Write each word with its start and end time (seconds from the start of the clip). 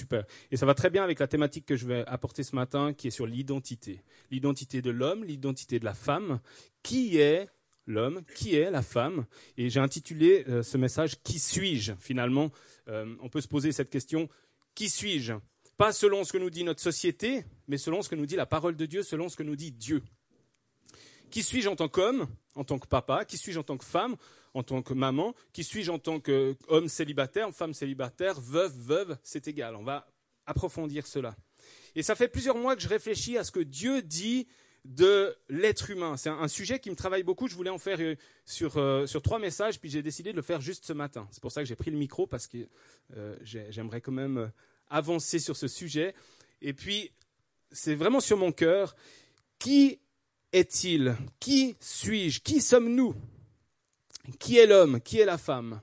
super. 0.00 0.24
Et 0.50 0.56
ça 0.56 0.66
va 0.66 0.74
très 0.74 0.90
bien 0.90 1.04
avec 1.04 1.18
la 1.18 1.26
thématique 1.26 1.66
que 1.66 1.76
je 1.76 1.86
vais 1.86 2.04
apporter 2.06 2.42
ce 2.42 2.56
matin, 2.56 2.92
qui 2.92 3.08
est 3.08 3.10
sur 3.10 3.26
l'identité. 3.26 4.02
L'identité 4.30 4.82
de 4.82 4.90
l'homme, 4.90 5.24
l'identité 5.24 5.78
de 5.78 5.84
la 5.84 5.94
femme. 5.94 6.40
Qui 6.82 7.18
est 7.18 7.48
l'homme? 7.86 8.22
Qui 8.34 8.56
est 8.56 8.70
la 8.70 8.82
femme? 8.82 9.26
Et 9.56 9.70
j'ai 9.70 9.80
intitulé 9.80 10.44
euh, 10.48 10.62
ce 10.62 10.76
message 10.78 11.22
Qui 11.22 11.38
suis-je 11.38 11.92
Finalement, 11.98 12.50
euh, 12.88 13.14
on 13.20 13.28
peut 13.28 13.40
se 13.40 13.48
poser 13.48 13.72
cette 13.72 13.90
question 13.90 14.28
Qui 14.74 14.88
suis-je? 14.88 15.34
Pas 15.76 15.92
selon 15.92 16.24
ce 16.24 16.32
que 16.32 16.38
nous 16.38 16.50
dit 16.50 16.64
notre 16.64 16.82
société, 16.82 17.44
mais 17.68 17.78
selon 17.78 18.02
ce 18.02 18.08
que 18.08 18.14
nous 18.14 18.26
dit 18.26 18.36
la 18.36 18.46
parole 18.46 18.76
de 18.76 18.86
Dieu, 18.86 19.02
selon 19.02 19.28
ce 19.28 19.36
que 19.36 19.42
nous 19.42 19.56
dit 19.56 19.72
Dieu. 19.72 20.02
Qui 21.30 21.42
suis-je 21.42 21.68
en 21.68 21.76
tant 21.76 21.88
qu'homme, 21.88 22.26
en 22.54 22.64
tant 22.64 22.78
que 22.78 22.86
papa? 22.86 23.24
Qui 23.24 23.38
suis-je 23.38 23.58
en 23.58 23.62
tant 23.62 23.76
que 23.76 23.84
femme, 23.84 24.16
en 24.54 24.62
tant 24.62 24.82
que 24.82 24.94
maman? 24.94 25.34
Qui 25.52 25.64
suis-je 25.64 25.90
en 25.90 25.98
tant 25.98 26.20
qu'homme 26.20 26.88
célibataire, 26.88 27.52
femme 27.54 27.74
célibataire, 27.74 28.40
veuve, 28.40 28.74
veuve? 28.76 29.18
C'est 29.22 29.46
égal. 29.48 29.76
On 29.76 29.84
va 29.84 30.06
approfondir 30.46 31.06
cela. 31.06 31.36
Et 31.94 32.02
ça 32.02 32.14
fait 32.14 32.28
plusieurs 32.28 32.56
mois 32.56 32.76
que 32.76 32.82
je 32.82 32.88
réfléchis 32.88 33.38
à 33.38 33.44
ce 33.44 33.50
que 33.50 33.60
Dieu 33.60 34.02
dit 34.02 34.46
de 34.84 35.36
l'être 35.48 35.90
humain. 35.90 36.16
C'est 36.16 36.30
un, 36.30 36.48
sujet 36.48 36.78
qui 36.78 36.90
me 36.90 36.96
travaille 36.96 37.22
beaucoup. 37.22 37.48
Je 37.48 37.54
voulais 37.54 37.70
en 37.70 37.78
faire 37.78 38.00
euh, 38.00 38.16
sur, 38.44 38.78
euh, 38.78 39.06
sur 39.06 39.22
trois 39.22 39.38
messages, 39.38 39.78
puis 39.78 39.90
j'ai 39.90 40.02
décidé 40.02 40.32
de 40.32 40.36
le 40.36 40.42
faire 40.42 40.60
juste 40.60 40.86
ce 40.86 40.92
matin. 40.92 41.28
C'est 41.30 41.42
pour 41.42 41.52
ça 41.52 41.60
que 41.60 41.68
j'ai 41.68 41.76
pris 41.76 41.90
le 41.90 41.98
micro, 41.98 42.26
parce 42.26 42.46
que 42.46 42.66
euh, 43.16 43.36
j'aimerais 43.42 44.00
quand 44.00 44.12
même 44.12 44.50
avancer 44.88 45.38
sur 45.38 45.56
ce 45.56 45.68
sujet. 45.68 46.14
Et 46.62 46.72
puis, 46.72 47.12
c'est 47.70 47.94
vraiment 47.94 48.20
sur 48.20 48.38
mon 48.38 48.52
cœur. 48.52 48.96
Qui 49.58 50.00
est-il? 50.52 51.16
Qui 51.38 51.76
suis-je? 51.80 52.40
Qui 52.40 52.60
sommes-nous? 52.60 53.14
Qui 54.38 54.58
est 54.58 54.66
l'homme? 54.66 55.00
Qui 55.00 55.20
est 55.20 55.24
la 55.24 55.38
femme? 55.38 55.80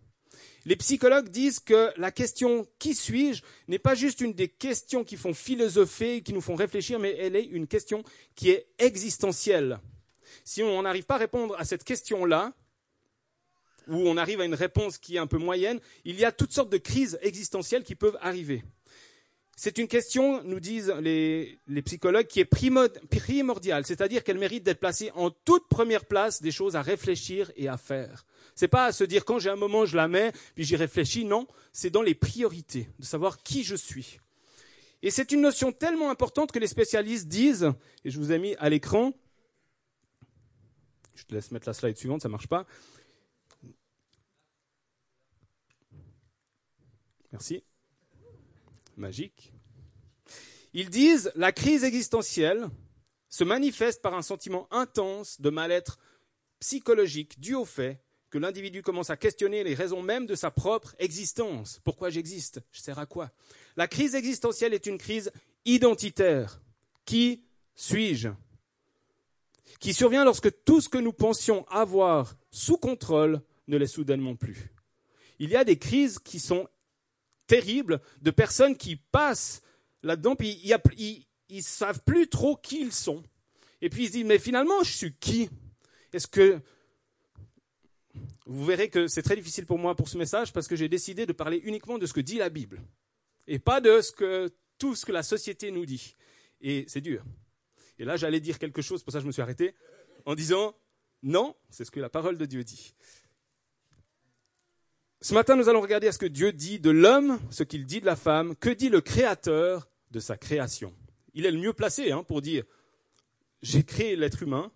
Les 0.66 0.76
psychologues 0.76 1.30
disent 1.30 1.60
que 1.60 1.92
la 1.96 2.12
question 2.12 2.68
qui 2.78 2.94
suis-je 2.94 3.42
n'est 3.70 3.80
pas 3.80 3.96
juste 3.96 4.20
une 4.20 4.34
des 4.34 4.50
questions 4.50 5.06
qui 5.06 5.16
font 5.16 5.34
philosopher, 5.34 6.22
qui 6.22 6.34
nous 6.34 6.42
font 6.42 6.56
réfléchir, 6.56 7.00
mais 7.00 7.16
elle 7.18 7.38
est 7.38 7.46
une 7.46 7.68
question 7.68 8.04
qui 8.36 8.50
est 8.50 8.68
existentielle. 8.78 9.80
Si 10.44 10.62
on 10.64 10.82
n'arrive 10.82 11.06
pas 11.06 11.16
à 11.16 11.20
répondre 11.20 11.56
à 11.58 11.64
cette 11.64 11.86
question-là, 11.86 12.54
ou 13.88 13.96
on 13.96 14.18
arrive 14.18 14.42
à 14.42 14.46
une 14.46 14.56
réponse 14.56 14.98
qui 14.98 15.16
est 15.16 15.20
un 15.20 15.28
peu 15.28 15.38
moyenne, 15.38 15.80
il 16.04 16.20
y 16.20 16.26
a 16.26 16.34
toutes 16.34 16.52
sortes 16.52 16.70
de 16.70 16.78
crises 16.78 17.18
existentielles 17.22 17.84
qui 17.84 17.96
peuvent 17.96 18.18
arriver. 18.20 18.64
C'est 19.60 19.80
une 19.80 19.88
question, 19.88 20.44
nous 20.44 20.60
disent 20.60 20.94
les, 21.02 21.60
psychologues, 21.84 22.28
qui 22.28 22.40
est 22.40 22.46
primordiale, 22.46 23.88
c'est-à-dire 23.88 24.24
qu'elle 24.24 24.38
mérite 24.38 24.62
d'être 24.62 24.80
placée 24.80 25.12
en 25.16 25.32
toute 25.32 25.68
première 25.68 26.06
place 26.06 26.44
des 26.44 26.52
choses 26.52 26.76
à 26.76 26.84
réfléchir 26.84 27.52
et 27.56 27.68
à 27.68 27.76
faire. 27.76 28.28
C'est 28.54 28.68
pas 28.68 28.86
à 28.86 28.92
se 28.92 29.04
dire 29.04 29.26
quand 29.26 29.40
j'ai 29.40 29.50
un 29.50 29.56
moment 29.56 29.88
je 29.88 29.98
la 29.98 30.08
mets 30.08 30.32
puis 30.54 30.64
j'y 30.64 30.76
réfléchis, 30.76 31.26
non, 31.26 31.48
c'est 31.74 31.90
dans 31.90 32.04
les 32.04 32.14
priorités 32.14 32.88
de 33.00 33.04
savoir 33.04 33.42
qui 33.42 33.64
je 33.64 33.76
suis. 33.76 34.20
Et 35.02 35.10
c'est 35.10 35.32
une 35.32 35.42
notion 35.42 35.72
tellement 35.72 36.12
importante 36.12 36.52
que 36.52 36.60
les 36.60 36.68
spécialistes 36.68 37.28
disent, 37.28 37.74
et 38.06 38.12
je 38.12 38.20
vous 38.20 38.32
ai 38.32 38.38
mis 38.38 38.54
à 38.60 38.70
l'écran, 38.70 39.12
je 41.16 41.24
te 41.24 41.34
laisse 41.34 41.50
mettre 41.50 41.68
la 41.68 41.74
slide 41.74 41.98
suivante, 41.98 42.22
ça 42.22 42.30
marche 42.30 42.48
pas. 42.48 42.68
Merci 47.32 47.64
magique. 48.98 49.54
Ils 50.74 50.90
disent 50.90 51.32
la 51.36 51.52
crise 51.52 51.84
existentielle 51.84 52.70
se 53.30 53.44
manifeste 53.44 54.02
par 54.02 54.16
un 54.16 54.22
sentiment 54.22 54.68
intense 54.72 55.42
de 55.42 55.50
mal-être 55.50 56.00
psychologique 56.60 57.40
dû 57.40 57.56
au 57.56 57.66
fait 57.66 58.02
que 58.30 58.38
l'individu 58.38 58.82
commence 58.82 59.10
à 59.10 59.18
questionner 59.18 59.64
les 59.64 59.74
raisons 59.74 60.02
mêmes 60.02 60.26
de 60.26 60.36
sa 60.36 60.52
propre 60.52 60.96
existence. 61.00 61.80
Pourquoi 61.84 62.10
j'existe? 62.10 62.62
Je 62.72 62.82
sers 62.82 63.00
à 63.00 63.06
quoi? 63.06 63.32
La 63.78 63.88
crise 63.88 64.16
existentielle 64.16 64.74
est 64.74 64.86
une 64.86 64.98
crise 64.98 65.32
identitaire. 65.66 66.62
Qui 67.06 67.44
suis-je? 67.76 68.30
Qui 69.80 69.94
survient 69.94 70.26
lorsque 70.26 70.64
tout 70.64 70.82
ce 70.82 70.90
que 70.90 70.98
nous 70.98 71.14
pensions 71.14 71.66
avoir 71.70 72.36
sous 72.52 72.78
contrôle 72.78 73.42
ne 73.68 73.78
l'est 73.78 73.88
soudainement 73.88 74.36
plus. 74.36 74.74
Il 75.40 75.50
y 75.50 75.56
a 75.56 75.64
des 75.64 75.78
crises 75.78 76.20
qui 76.20 76.40
sont 76.40 76.68
terrible 77.48 78.02
de 78.22 78.32
personnes 78.32 78.76
qui 78.78 78.98
passent 78.98 79.62
là-dedans, 80.04 80.36
puis 80.36 80.62
ils 80.64 81.58
ne 81.58 81.62
savent 81.62 82.02
plus 82.06 82.28
trop 82.28 82.56
qui 82.56 82.82
ils 82.82 82.94
sont. 82.94 83.24
Et 83.82 83.90
puis 83.90 84.04
ils 84.04 84.08
se 84.08 84.12
disent, 84.14 84.26
mais 84.26 84.40
finalement, 84.40 84.84
je 84.84 84.92
suis 84.92 85.14
qui? 85.16 85.50
Est-ce 86.14 86.28
que... 86.28 86.62
Vous 88.46 88.66
verrez 88.66 88.90
que 88.90 89.08
c'est 89.08 89.22
très 89.24 89.36
difficile 89.36 89.66
pour 89.66 89.78
moi 89.78 89.94
pour 89.96 90.08
ce 90.08 90.18
message 90.18 90.54
parce 90.54 90.68
que 90.68 90.76
j'ai 90.76 90.88
décidé 90.88 91.26
de 91.26 91.34
parler 91.34 91.58
uniquement 91.66 91.98
de 91.98 92.06
ce 92.06 92.14
que 92.14 92.22
dit 92.22 92.38
la 92.38 92.50
Bible 92.50 92.82
et 93.46 93.60
pas 93.60 93.82
de 93.82 94.00
ce 94.00 94.12
que, 94.12 94.50
tout 94.78 94.96
ce 94.96 95.06
que 95.06 95.12
la 95.12 95.22
société 95.22 95.70
nous 95.70 95.86
dit. 95.86 96.16
Et 96.62 96.86
c'est 96.88 97.02
dur. 97.02 97.24
Et 98.00 98.06
là, 98.06 98.16
j'allais 98.16 98.40
dire 98.40 98.58
quelque 98.58 98.82
chose, 98.82 99.04
pour 99.04 99.12
ça 99.12 99.20
je 99.20 99.28
me 99.28 99.32
suis 99.32 99.42
arrêté, 99.42 99.76
en 100.26 100.34
disant, 100.34 100.76
non, 101.24 101.56
c'est 101.70 101.84
ce 101.84 101.92
que 101.92 102.00
la 102.00 102.10
parole 102.10 102.38
de 102.38 102.46
Dieu 102.46 102.64
dit. 102.64 102.94
Ce 105.28 105.34
matin, 105.34 105.58
nous 105.58 105.68
allons 105.68 105.82
regarder 105.82 106.08
à 106.08 106.14
ce 106.14 106.20
que 106.20 106.26
Dieu 106.26 106.54
dit 106.54 106.80
de 106.80 106.90
l'homme, 106.90 107.38
ce 107.50 107.64
qu'il 107.64 107.86
dit 107.86 108.00
de 108.00 108.06
la 108.06 108.16
femme, 108.16 108.56
que 108.56 108.70
dit 108.70 108.88
le 108.88 109.02
Créateur 109.02 109.90
de 110.10 110.22
sa 110.22 110.38
création? 110.38 110.94
Il 111.34 111.46
est 111.46 111.52
le 111.52 111.60
mieux 111.60 111.74
placé 111.74 112.14
hein, 112.14 112.24
pour 112.24 112.42
dire, 112.42 112.64
j'ai 113.62 113.84
créé 113.84 114.16
l'être 114.16 114.42
humain, 114.42 114.72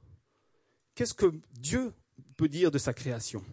qu'est-ce 0.94 1.14
que 1.14 1.32
Dieu 1.54 1.94
peut 2.36 2.50
dire 2.50 2.70
de 2.70 2.78
sa 2.78 2.92
création? 2.92 3.46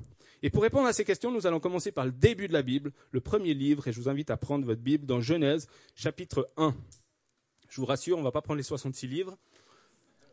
Et 0.42 0.50
pour 0.50 0.64
répondre 0.64 0.88
à 0.88 0.92
ces 0.92 1.04
questions, 1.04 1.30
nous 1.30 1.46
allons 1.46 1.60
commencer 1.60 1.92
par 1.92 2.04
le 2.04 2.10
début 2.10 2.48
de 2.48 2.52
la 2.52 2.62
Bible, 2.62 2.90
le 3.12 3.20
premier 3.20 3.54
livre, 3.54 3.86
et 3.86 3.92
je 3.92 4.00
vous 4.00 4.08
invite 4.08 4.30
à 4.30 4.36
prendre 4.36 4.66
votre 4.66 4.82
Bible 4.82 5.06
dans 5.06 5.20
Genèse, 5.20 5.68
chapitre 5.94 6.50
1. 6.56 6.74
Je 7.68 7.80
vous 7.80 7.86
rassure, 7.86 8.16
on 8.16 8.22
ne 8.22 8.26
va 8.26 8.32
pas 8.32 8.42
prendre 8.42 8.58
les 8.58 8.64
66 8.64 9.06
livres, 9.06 9.38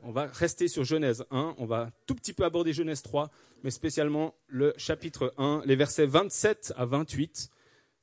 on 0.01 0.11
va 0.11 0.25
rester 0.25 0.67
sur 0.67 0.83
Genèse 0.83 1.25
1, 1.29 1.57
on 1.59 1.65
va 1.67 1.91
tout 2.07 2.15
petit 2.15 2.33
peu 2.33 2.43
aborder 2.43 2.73
Genèse 2.73 3.03
3, 3.03 3.29
mais 3.65 3.71
spécialement 3.71 4.35
le 4.45 4.75
chapitre 4.77 5.33
1, 5.39 5.63
les 5.65 5.75
versets 5.75 6.05
27 6.05 6.73
à 6.75 6.85
28. 6.85 7.49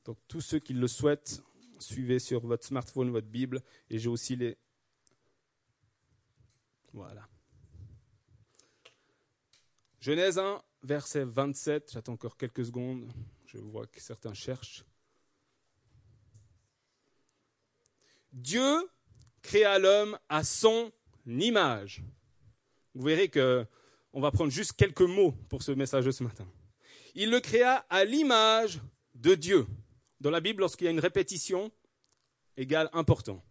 Donc 0.04 0.18
tous 0.26 0.40
ceux 0.40 0.58
qui 0.58 0.74
le 0.74 0.88
souhaitent, 0.88 1.40
suivez 1.78 2.18
sur 2.18 2.44
votre 2.44 2.64
smartphone 2.64 3.12
votre 3.12 3.28
Bible, 3.28 3.62
et 3.88 4.00
j'ai 4.00 4.08
aussi 4.08 4.34
les... 4.34 4.58
Voilà. 6.92 7.28
Genèse 10.00 10.36
1, 10.36 10.60
verset 10.82 11.24
27, 11.26 11.92
j'attends 11.92 12.14
encore 12.14 12.36
quelques 12.36 12.64
secondes, 12.64 13.08
je 13.46 13.58
vois 13.58 13.86
que 13.86 14.00
certains 14.00 14.34
cherchent. 14.34 14.84
Dieu 18.32 18.90
créa 19.42 19.78
l'homme 19.78 20.18
à 20.28 20.42
son 20.42 20.90
image. 21.24 22.02
Vous 22.96 23.04
verrez 23.04 23.28
que 23.28 23.64
on 24.12 24.20
va 24.20 24.30
prendre 24.30 24.50
juste 24.50 24.74
quelques 24.74 25.00
mots 25.00 25.32
pour 25.48 25.62
ce 25.62 25.72
message 25.72 26.04
de 26.04 26.10
ce 26.10 26.22
matin. 26.22 26.46
Il 27.14 27.30
le 27.30 27.40
créa 27.40 27.84
à 27.90 28.04
l'image 28.04 28.80
de 29.14 29.34
Dieu. 29.34 29.66
Dans 30.20 30.30
la 30.30 30.40
Bible, 30.40 30.60
lorsqu'il 30.60 30.84
y 30.84 30.88
a 30.88 30.90
une 30.90 31.00
répétition, 31.00 31.70
égale 32.56 32.88
important. 32.92 33.42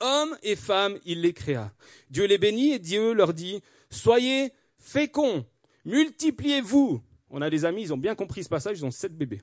Hommes 0.00 0.36
et 0.42 0.56
femmes, 0.56 0.98
il 1.04 1.20
les 1.20 1.32
créa. 1.32 1.72
Dieu 2.10 2.24
les 2.24 2.38
bénit 2.38 2.72
et 2.72 2.78
Dieu 2.78 3.12
leur 3.12 3.34
dit, 3.34 3.62
soyez 3.90 4.52
féconds, 4.78 5.46
multipliez-vous. 5.84 7.02
On 7.30 7.42
a 7.42 7.50
des 7.50 7.64
amis, 7.64 7.82
ils 7.82 7.92
ont 7.92 7.98
bien 7.98 8.14
compris 8.14 8.44
ce 8.44 8.48
passage, 8.48 8.78
ils 8.78 8.84
ont 8.84 8.90
sept 8.90 9.16
bébés. 9.16 9.42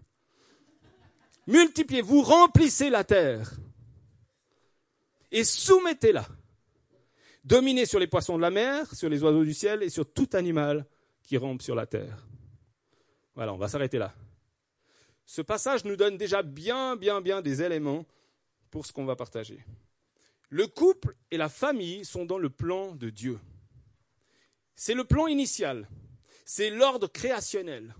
Multipliez-vous, 1.48 2.22
remplissez 2.22 2.90
la 2.90 3.04
terre 3.04 3.54
et 5.32 5.44
soumettez-la. 5.44 6.28
Dominez 7.50 7.88
sur 7.88 7.98
les 7.98 8.06
poissons 8.06 8.38
de 8.38 8.44
la 8.44 8.52
mer, 8.52 8.94
sur 8.94 9.10
les 9.10 9.24
oiseaux 9.24 9.44
du 9.44 9.56
ciel 9.56 9.82
et 9.82 9.90
sur 9.90 10.14
tout 10.14 10.30
animal 10.34 10.86
qui 11.24 11.36
rampe 11.36 11.64
sur 11.64 11.74
la 11.74 11.88
terre. 11.88 12.28
Voilà, 13.34 13.56
on 13.56 13.58
va 13.58 13.68
s'arrêter 13.68 13.98
là. 13.98 14.14
Ce 15.26 15.42
passage 15.42 15.84
nous 15.84 15.96
donne 15.96 16.16
déjà 16.16 16.44
bien, 16.44 16.96
bien, 16.96 17.22
bien 17.22 17.42
des 17.42 17.64
éléments 17.64 18.06
pour 18.70 18.86
ce 18.86 18.94
qu'on 18.94 19.06
va 19.06 19.16
partager. 19.16 19.66
Le 20.50 20.68
couple 20.68 21.16
et 21.32 21.38
la 21.38 21.50
famille 21.50 22.06
sont 22.06 22.24
dans 22.24 22.38
le 22.38 22.52
plan 22.52 22.94
de 22.94 23.10
Dieu. 23.10 23.40
C'est 24.76 24.94
le 24.94 25.04
plan 25.04 25.26
initial. 25.26 25.90
C'est 26.46 26.70
l'ordre 26.70 27.08
créationnel. 27.08 27.96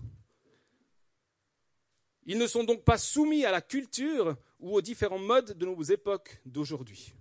Ils 2.24 2.38
ne 2.38 2.46
sont 2.46 2.62
donc 2.62 2.84
pas 2.84 2.98
soumis 2.98 3.44
à 3.44 3.50
la 3.50 3.62
culture 3.62 4.36
ou 4.60 4.76
aux 4.76 4.80
différents 4.80 5.18
modes 5.18 5.58
de 5.58 5.66
nos 5.66 5.82
époques 5.82 6.40
d'aujourd'hui. 6.46 7.14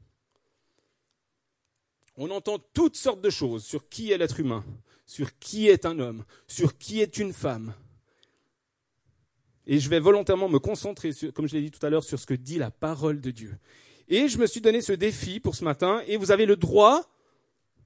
On 2.22 2.32
entend 2.32 2.60
toutes 2.74 2.98
sortes 2.98 3.22
de 3.22 3.30
choses 3.30 3.64
sur 3.64 3.88
qui 3.88 4.12
est 4.12 4.18
l'être 4.18 4.42
humain, 4.42 4.66
sur 5.06 5.40
qui 5.40 5.70
est 5.70 5.86
un 5.86 6.00
homme, 6.00 6.26
sur 6.48 6.78
qui 6.78 7.00
est 7.00 7.18
une 7.18 7.32
femme. 7.32 7.74
Et 9.66 9.80
je 9.80 9.90
vais 9.90 10.02
volontairement 10.02 10.50
me 10.50 10.60
concentrer, 10.60 11.12
comme 11.34 11.48
je 11.48 11.56
l'ai 11.56 11.62
dit 11.62 11.72
tout 11.72 11.86
à 11.86 11.90
l'heure, 11.90 12.04
sur 12.04 12.20
ce 12.20 12.26
que 12.26 12.34
dit 12.34 12.58
la 12.58 12.72
parole 12.72 13.22
de 13.22 13.32
Dieu. 13.32 13.58
Et 14.10 14.28
je 14.28 14.38
me 14.38 14.48
suis 14.48 14.60
donné 14.60 14.82
ce 14.82 14.92
défi 14.92 15.40
pour 15.40 15.56
ce 15.56 15.64
matin, 15.64 16.02
et 16.08 16.18
vous 16.18 16.32
avez 16.32 16.46
le 16.46 16.58
droit, 16.58 17.10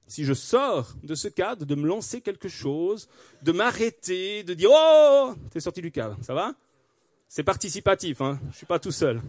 si 0.08 0.24
je 0.24 0.34
sors 0.34 0.96
de 1.04 1.14
ce 1.14 1.28
cadre, 1.28 1.64
de 1.68 1.76
me 1.76 1.88
lancer 1.88 2.20
quelque 2.20 2.50
chose, 2.50 3.08
de 3.44 3.52
m'arrêter, 3.52 4.44
de 4.44 4.56
dire 4.56 4.72
Oh, 4.74 5.36
t'es 5.52 5.60
sorti 5.60 5.82
du 5.84 5.92
cadre, 5.92 6.18
ça 6.24 6.34
va? 6.34 6.56
C'est 7.28 7.44
participatif, 7.44 8.20
hein 8.20 8.40
je 8.46 8.48
ne 8.48 8.54
suis 8.54 8.66
pas 8.66 8.80
tout 8.80 8.92
seul. 8.92 9.22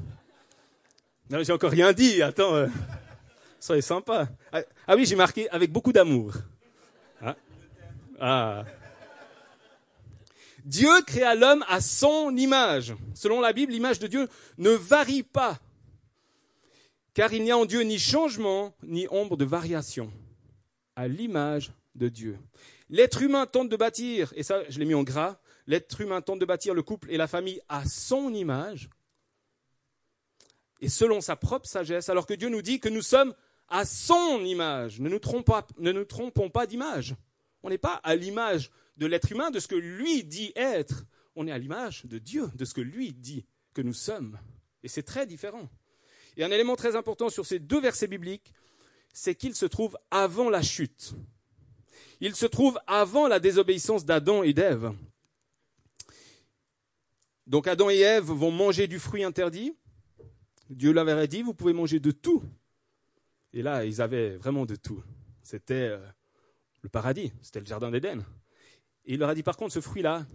Non, 1.29 1.43
j'ai 1.43 1.53
encore 1.53 1.73
rien 1.73 1.93
dit, 1.93 2.23
attends. 2.23 2.55
Euh, 2.55 2.69
ça 3.65 3.79
est 3.79 3.81
sympa. 3.81 4.29
Ah, 4.53 4.61
ah 4.87 4.95
oui, 4.95 5.07
j'ai 5.07 5.17
marqué 5.17 5.49
avec 5.49 5.73
beaucoup 5.73 5.91
d'amour. 5.91 6.35
Ah. 7.23 7.37
ah. 8.21 8.65
Dieu 10.67 10.91
créa 11.07 11.35
l'homme 11.35 11.65
à 11.67 11.81
son 11.81 12.37
image. 12.37 12.95
Selon 13.15 13.41
la 13.41 13.55
Bible, 13.55 13.73
l'image 13.73 13.99
de 13.99 14.07
Dieu 14.07 14.29
ne 14.59 14.69
varie 14.69 15.23
pas, 15.23 15.59
car 17.15 17.33
il 17.33 17.43
n'y 17.43 17.53
a 17.53 17.57
en 17.57 17.65
Dieu 17.65 17.81
ni 17.81 17.99
changement, 17.99 18.75
ni 18.83 19.07
ombre 19.11 19.39
de 19.39 19.47
variation. 19.47 20.13
À 20.95 21.09
l'image 21.09 21.73
de 21.95 22.11
Dieu. 22.11 22.39
L'être 22.91 23.23
humain 23.23 23.47
tente 23.47 23.71
de 23.71 23.77
bâtir, 23.77 24.35
et 24.37 24.43
ça 24.43 24.63
je 24.69 24.79
l'ai 24.79 24.85
mis 24.85 24.95
en 24.95 25.05
gras, 25.05 25.39
l'être 25.67 26.03
humain 26.03 26.21
tente 26.21 26.39
de 26.39 26.45
bâtir 26.45 26.75
le 26.75 26.83
couple 26.83 27.11
et 27.11 27.17
la 27.17 27.27
famille 27.27 27.63
à 27.71 27.87
son 27.87 28.35
image, 28.35 28.91
et 30.83 30.91
selon 30.91 31.23
sa 31.23 31.35
propre 31.35 31.67
sagesse, 31.67 32.11
alors 32.11 32.27
que 32.27 32.35
Dieu 32.35 32.51
nous 32.51 32.61
dit 32.61 32.79
que 32.79 32.91
nous 32.91 33.01
sommes 33.01 33.35
à 33.69 33.85
son 33.85 34.45
image. 34.45 35.01
Ne 35.01 35.09
nous 35.09 35.19
trompons 35.19 36.51
pas, 36.51 36.67
d'image. 36.67 37.15
On 37.63 37.71
n'est 37.71 37.79
pas 37.79 38.01
à 38.03 38.17
l'image 38.17 38.71
de 38.97 39.07
l'être 39.07 39.33
humain, 39.33 39.51
de 39.51 39.59
ce 39.59 39.69
que 39.69 39.75
lui 39.75 40.25
dit 40.25 40.53
être. 40.55 41.05
On 41.37 41.47
est 41.47 41.53
à 41.53 41.59
l'image 41.59 42.05
de 42.05 42.19
Dieu, 42.19 42.49
de 42.55 42.65
ce 42.65 42.75
que 42.75 42.81
lui 42.81 43.13
dit 43.13 43.45
que 43.73 43.83
nous 43.83 43.95
sommes. 43.95 44.39
Et 44.83 44.89
c'est 44.89 45.03
très 45.03 45.27
différent. 45.27 45.69
Et 46.37 46.45
un 46.45 46.51
élément 46.51 46.77
très 46.77 46.97
important 46.97 47.29
sur 47.29 47.47
ces 47.47 47.59
deux 47.59 47.81
versets 47.81 48.07
bibliques, 48.07 48.53
c'est 49.13 49.35
qu'ils 49.35 49.55
se 49.55 49.67
trouvent 49.67 49.99
avant 50.11 50.51
la 50.51 50.63
chute. 50.63 51.15
Ils 52.21 52.35
se 52.35 52.47
trouvent 52.47 52.79
avant 52.87 53.29
la 53.29 53.41
désobéissance 53.41 54.05
d'Adam 54.05 54.43
et 54.43 54.53
d'Ève. 54.53 54.93
Donc 57.47 57.67
Adam 57.67 57.91
et 57.91 57.99
Ève 57.99 58.25
vont 58.25 58.51
manger 58.51 58.87
du 58.87 58.99
fruit 58.99 59.25
interdit. 59.25 59.75
Dieu 60.71 60.93
leur 60.93 61.07
avait 61.09 61.29
dit, 61.29 61.43
vous 61.43 61.55
pouvez 61.55 61.73
manger 61.73 62.01
de 62.01 62.11
tout. 62.11 62.43
Et 63.55 63.63
là, 63.63 63.85
ils 63.85 64.03
avaient 64.03 64.37
vraiment 64.37 64.67
de 64.67 64.75
tout. 64.75 65.01
C'était 65.45 65.75
euh, 65.75 66.05
le 66.83 66.89
paradis, 66.89 67.33
c'était 67.41 67.61
le 67.61 67.67
jardin 67.67 67.89
d'Éden. 67.89 68.19
Et 69.05 69.15
il 69.15 69.21
leur 69.21 69.29
a 69.29 69.35
dit, 69.35 69.45
par 69.45 69.57
contre, 69.57 69.73
ce 69.73 69.81
fruit-là, 69.81 70.27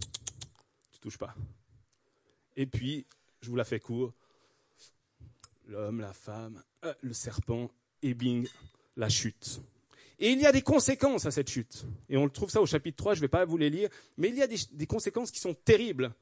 tu 0.90 1.00
touches 1.00 1.18
pas. 1.18 1.34
Et 2.56 2.64
puis, 2.64 3.06
je 3.42 3.50
vous 3.50 3.56
la 3.56 3.64
fais 3.64 3.78
court, 3.78 4.14
l'homme, 5.66 6.00
la 6.00 6.14
femme, 6.14 6.62
euh, 6.86 6.94
le 7.02 7.12
serpent, 7.12 7.70
et 8.00 8.14
bing, 8.14 8.48
la 8.96 9.10
chute. 9.10 9.60
Et 10.18 10.30
il 10.30 10.40
y 10.40 10.46
a 10.46 10.52
des 10.52 10.62
conséquences 10.62 11.26
à 11.26 11.30
cette 11.30 11.50
chute. 11.50 11.84
Et 12.08 12.16
on 12.16 12.24
le 12.24 12.30
trouve 12.30 12.48
ça 12.48 12.62
au 12.62 12.66
chapitre 12.66 12.96
3, 12.96 13.14
je 13.14 13.18
ne 13.18 13.24
vais 13.24 13.28
pas 13.28 13.44
vous 13.44 13.58
les 13.58 13.68
lire, 13.68 13.90
mais 14.16 14.28
il 14.30 14.36
y 14.36 14.42
a 14.42 14.46
des, 14.46 14.56
des 14.72 14.86
conséquences 14.86 15.30
qui 15.30 15.40
sont 15.40 15.52
terribles. 15.52 16.14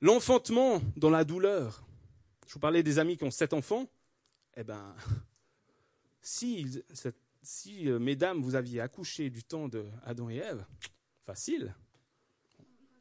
L'enfantement 0.00 0.80
dans 0.96 1.10
la 1.10 1.24
douleur, 1.24 1.84
je 2.46 2.54
vous 2.54 2.60
parlais 2.60 2.84
des 2.84 3.00
amis 3.00 3.16
qui 3.16 3.24
ont 3.24 3.32
sept 3.32 3.52
enfants. 3.52 3.88
Eh 4.56 4.62
bien, 4.62 4.94
si, 6.24 6.82
euh, 7.86 7.98
mesdames, 7.98 8.40
vous 8.40 8.54
aviez 8.54 8.80
accouché 8.80 9.28
du 9.30 9.44
temps 9.44 9.68
de 9.68 9.84
Adam 10.04 10.30
et 10.30 10.36
Ève, 10.36 10.64
facile. 11.24 11.74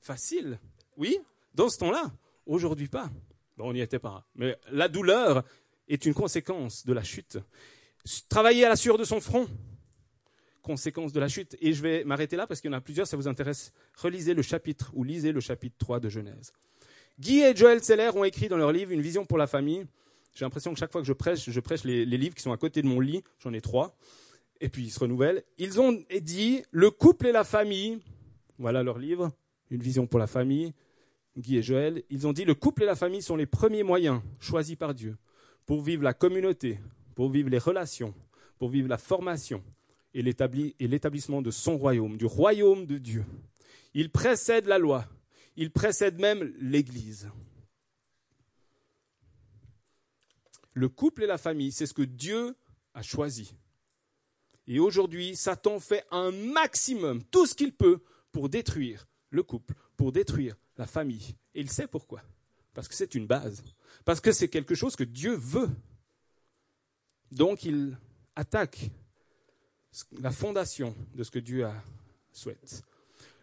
Facile. 0.02 0.60
Oui, 0.98 1.18
dans 1.56 1.70
ce 1.70 1.78
temps-là. 1.80 2.12
Aujourd'hui 2.46 2.90
pas. 2.90 3.10
Bon, 3.56 3.70
on 3.70 3.74
n'y 3.74 3.80
était 3.80 4.00
pas. 4.00 4.28
Mais 4.36 4.58
la 4.70 4.90
douleur 4.90 5.46
est 5.88 6.06
une 6.06 6.14
conséquence 6.14 6.86
de 6.86 6.92
la 6.92 7.04
chute. 7.04 7.38
Travailler 8.28 8.66
à 8.66 8.70
la 8.70 8.76
sueur 8.76 8.98
de 8.98 9.06
son 9.06 9.22
front, 9.22 9.48
conséquence 10.62 11.14
de 11.14 11.22
la 11.22 11.30
chute. 11.30 11.56
Et 11.62 11.72
je 11.72 11.82
vais 11.82 12.04
m'arrêter 12.04 12.36
là 12.36 12.46
parce 12.46 12.60
qu'il 12.60 12.70
y 12.70 12.74
en 12.74 12.78
a 12.78 12.82
plusieurs, 12.82 13.08
ça 13.08 13.16
vous 13.16 13.30
intéresse? 13.30 13.72
Relisez 13.96 14.34
le 14.34 14.42
chapitre 14.42 14.92
ou 14.94 15.06
lisez 15.06 15.32
le 15.32 15.40
chapitre 15.40 15.78
3 15.78 16.02
de 16.02 16.10
Genèse. 16.10 16.52
Guy 17.18 17.40
et 17.42 17.56
Joël 17.56 17.82
Seller 17.82 18.10
ont 18.14 18.26
écrit 18.26 18.50
dans 18.50 18.58
leur 18.58 18.74
livre 18.74 18.92
Une 18.92 19.02
vision 19.02 19.26
pour 19.26 19.38
la 19.38 19.48
famille. 19.48 19.86
J'ai 20.34 20.46
l'impression 20.46 20.74
que 20.74 20.80
chaque 20.80 20.92
fois 20.92 21.02
que 21.02 21.08
je 21.08 21.14
prêche, 21.14 21.50
je 21.50 21.60
prêche 21.60 21.84
les, 21.84 22.06
livres 22.06 22.36
qui 22.36 22.42
sont 22.42 22.52
à 22.52 22.58
côté 22.58 22.82
de 22.82 22.88
mon 22.88 23.00
lit. 23.00 23.24
J'en 23.40 23.54
ai 23.54 23.62
trois. 23.62 23.96
Et 24.62 24.70
puis 24.70 24.84
ils 24.84 24.92
se 24.92 25.00
renouvellent. 25.00 25.44
Ils 25.58 25.80
ont 25.80 25.98
dit 26.22 26.64
Le 26.72 26.90
couple 26.90 27.28
et 27.28 27.32
la 27.32 27.44
famille. 27.44 28.00
Voilà 28.58 28.84
leur 28.84 28.98
livre. 28.98 29.32
Une 29.70 29.82
vision 29.82 30.08
pour 30.08 30.20
la 30.20 30.28
famille. 30.28 30.74
Guy 31.38 31.58
et 31.58 31.64
Joël. 31.64 32.04
Ils 32.10 32.28
ont 32.28 32.34
dit 32.34 32.46
Le 32.46 32.56
couple 32.56 32.84
et 32.84 32.86
la 32.86 32.96
famille 32.96 33.22
sont 33.22 33.36
les 33.36 33.46
premiers 33.46 33.84
moyens 33.84 34.22
choisis 34.40 34.76
par 34.76 34.94
Dieu 34.94 35.18
pour 35.66 35.82
vivre 35.82 36.04
la 36.04 36.14
communauté, 36.14 36.80
pour 37.16 37.30
vivre 37.30 37.50
les 37.50 37.58
relations, 37.58 38.14
pour 38.60 38.70
vivre 38.70 38.90
la 38.90 38.98
formation 38.98 39.64
et 40.14 40.22
l'établissement 40.22 41.42
de 41.42 41.52
son 41.52 41.78
royaume, 41.78 42.18
du 42.18 42.26
royaume 42.26 42.86
de 42.86 42.98
Dieu. 42.98 43.26
Ils 43.94 44.12
précèdent 44.12 44.68
la 44.68 44.78
loi 44.78 45.08
il 45.56 45.72
précède 45.72 46.20
même 46.20 46.52
l'Église. 46.60 47.30
Le 50.74 50.90
couple 50.90 51.24
et 51.24 51.28
la 51.28 51.38
famille, 51.38 51.72
c'est 51.72 51.86
ce 51.86 51.94
que 51.94 52.02
Dieu 52.02 52.56
a 52.94 53.02
choisi. 53.02 53.56
Et 54.68 54.80
aujourd'hui, 54.80 55.36
Satan 55.36 55.80
fait 55.80 56.06
un 56.12 56.32
maximum, 56.32 57.24
tout 57.24 57.46
ce 57.46 57.54
qu'il 57.54 57.74
peut, 57.74 58.02
pour 58.32 58.50
détruire 58.50 59.08
le 59.30 59.44
couple, 59.44 59.76
pour 59.98 60.12
détruire 60.12 60.56
la 60.78 60.88
famille. 60.88 61.36
Et 61.54 61.62
il 61.62 61.70
sait 61.70 61.88
pourquoi. 61.88 62.22
Parce 62.74 62.88
que 62.88 62.96
c'est 62.96 63.14
une 63.14 63.28
base. 63.28 63.64
Parce 64.06 64.20
que 64.20 64.32
c'est 64.32 64.48
quelque 64.48 64.74
chose 64.74 64.96
que 64.96 65.04
Dieu 65.04 65.36
veut. 65.36 65.70
Donc 67.32 67.64
il 67.64 67.98
attaque 68.36 68.90
la 70.20 70.32
fondation 70.32 70.96
de 71.14 71.24
ce 71.24 71.30
que 71.30 71.40
Dieu 71.40 71.66
a 71.66 71.74
souhaite. 72.32 72.84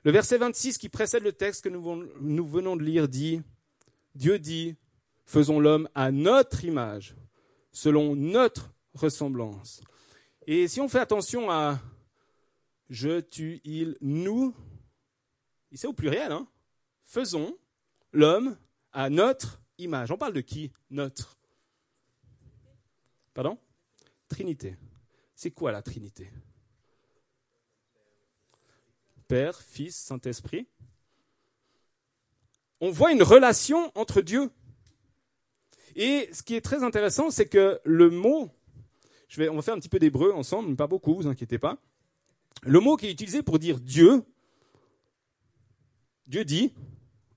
Le 0.03 0.11
verset 0.11 0.39
26 0.39 0.79
qui 0.79 0.89
précède 0.89 1.23
le 1.23 1.33
texte 1.33 1.63
que 1.63 1.69
nous 1.69 2.47
venons 2.47 2.77
de 2.77 2.83
lire 2.83 3.09
dit, 3.09 3.43
Dieu 4.15 4.39
dit, 4.39 4.75
faisons 5.31 5.61
l'homme 5.61 5.89
à 5.95 6.11
notre 6.11 6.65
image, 6.65 7.15
selon 7.71 8.17
notre 8.17 8.75
ressemblance. 8.95 9.81
Et 10.49 10.67
si 10.67 10.81
on 10.81 10.89
fait 10.89 10.99
attention 10.99 11.51
à 11.53 11.81
je, 12.89 13.21
tu, 13.21 13.61
il, 13.63 13.97
nous, 14.01 14.53
c'est 15.73 15.87
au 15.87 15.93
pluriel, 15.93 16.33
hein 16.33 16.49
faisons 17.05 17.57
l'homme 18.13 18.59
à 18.93 19.09
notre 19.09 19.63
image. 19.79 20.11
On 20.11 20.19
parle 20.19 20.33
de 20.33 20.41
qui 20.41 20.73
Notre? 20.91 21.39
Pardon? 23.33 23.57
Trinité. 24.29 24.77
C'est 25.37 25.53
quoi 25.53 25.71
la 25.71 25.83
Trinité? 25.83 26.29
Père, 29.29 29.61
Fils, 29.61 29.95
Saint-Esprit, 29.95 30.67
on 32.81 32.91
voit 32.91 33.13
une 33.13 33.23
relation 33.23 33.93
entre 33.95 34.23
Dieu. 34.23 34.51
Et 35.97 36.29
ce 36.33 36.43
qui 36.43 36.55
est 36.55 36.61
très 36.61 36.83
intéressant, 36.83 37.31
c'est 37.31 37.47
que 37.47 37.81
le 37.85 38.11
mot, 38.11 38.51
je 39.29 39.41
vais, 39.41 39.49
on 39.49 39.57
va 39.57 39.63
faire 39.63 39.75
un 39.75 39.79
petit 39.79 39.89
peu 39.89 39.99
d'hébreu 39.99 40.33
ensemble, 40.33 40.69
mais 40.69 40.77
pas 40.77 40.87
beaucoup, 40.87 41.15
vous 41.15 41.27
inquiétez 41.27 41.59
pas. 41.59 41.79
Le 42.63 42.81
mot 42.81 42.97
qui 42.97 43.07
est 43.07 43.13
utilisé 43.13 43.43
pour 43.43 43.59
dire 43.59 43.81
Dieu, 43.81 44.23
Dieu 46.27 46.45
dit, 46.45 46.73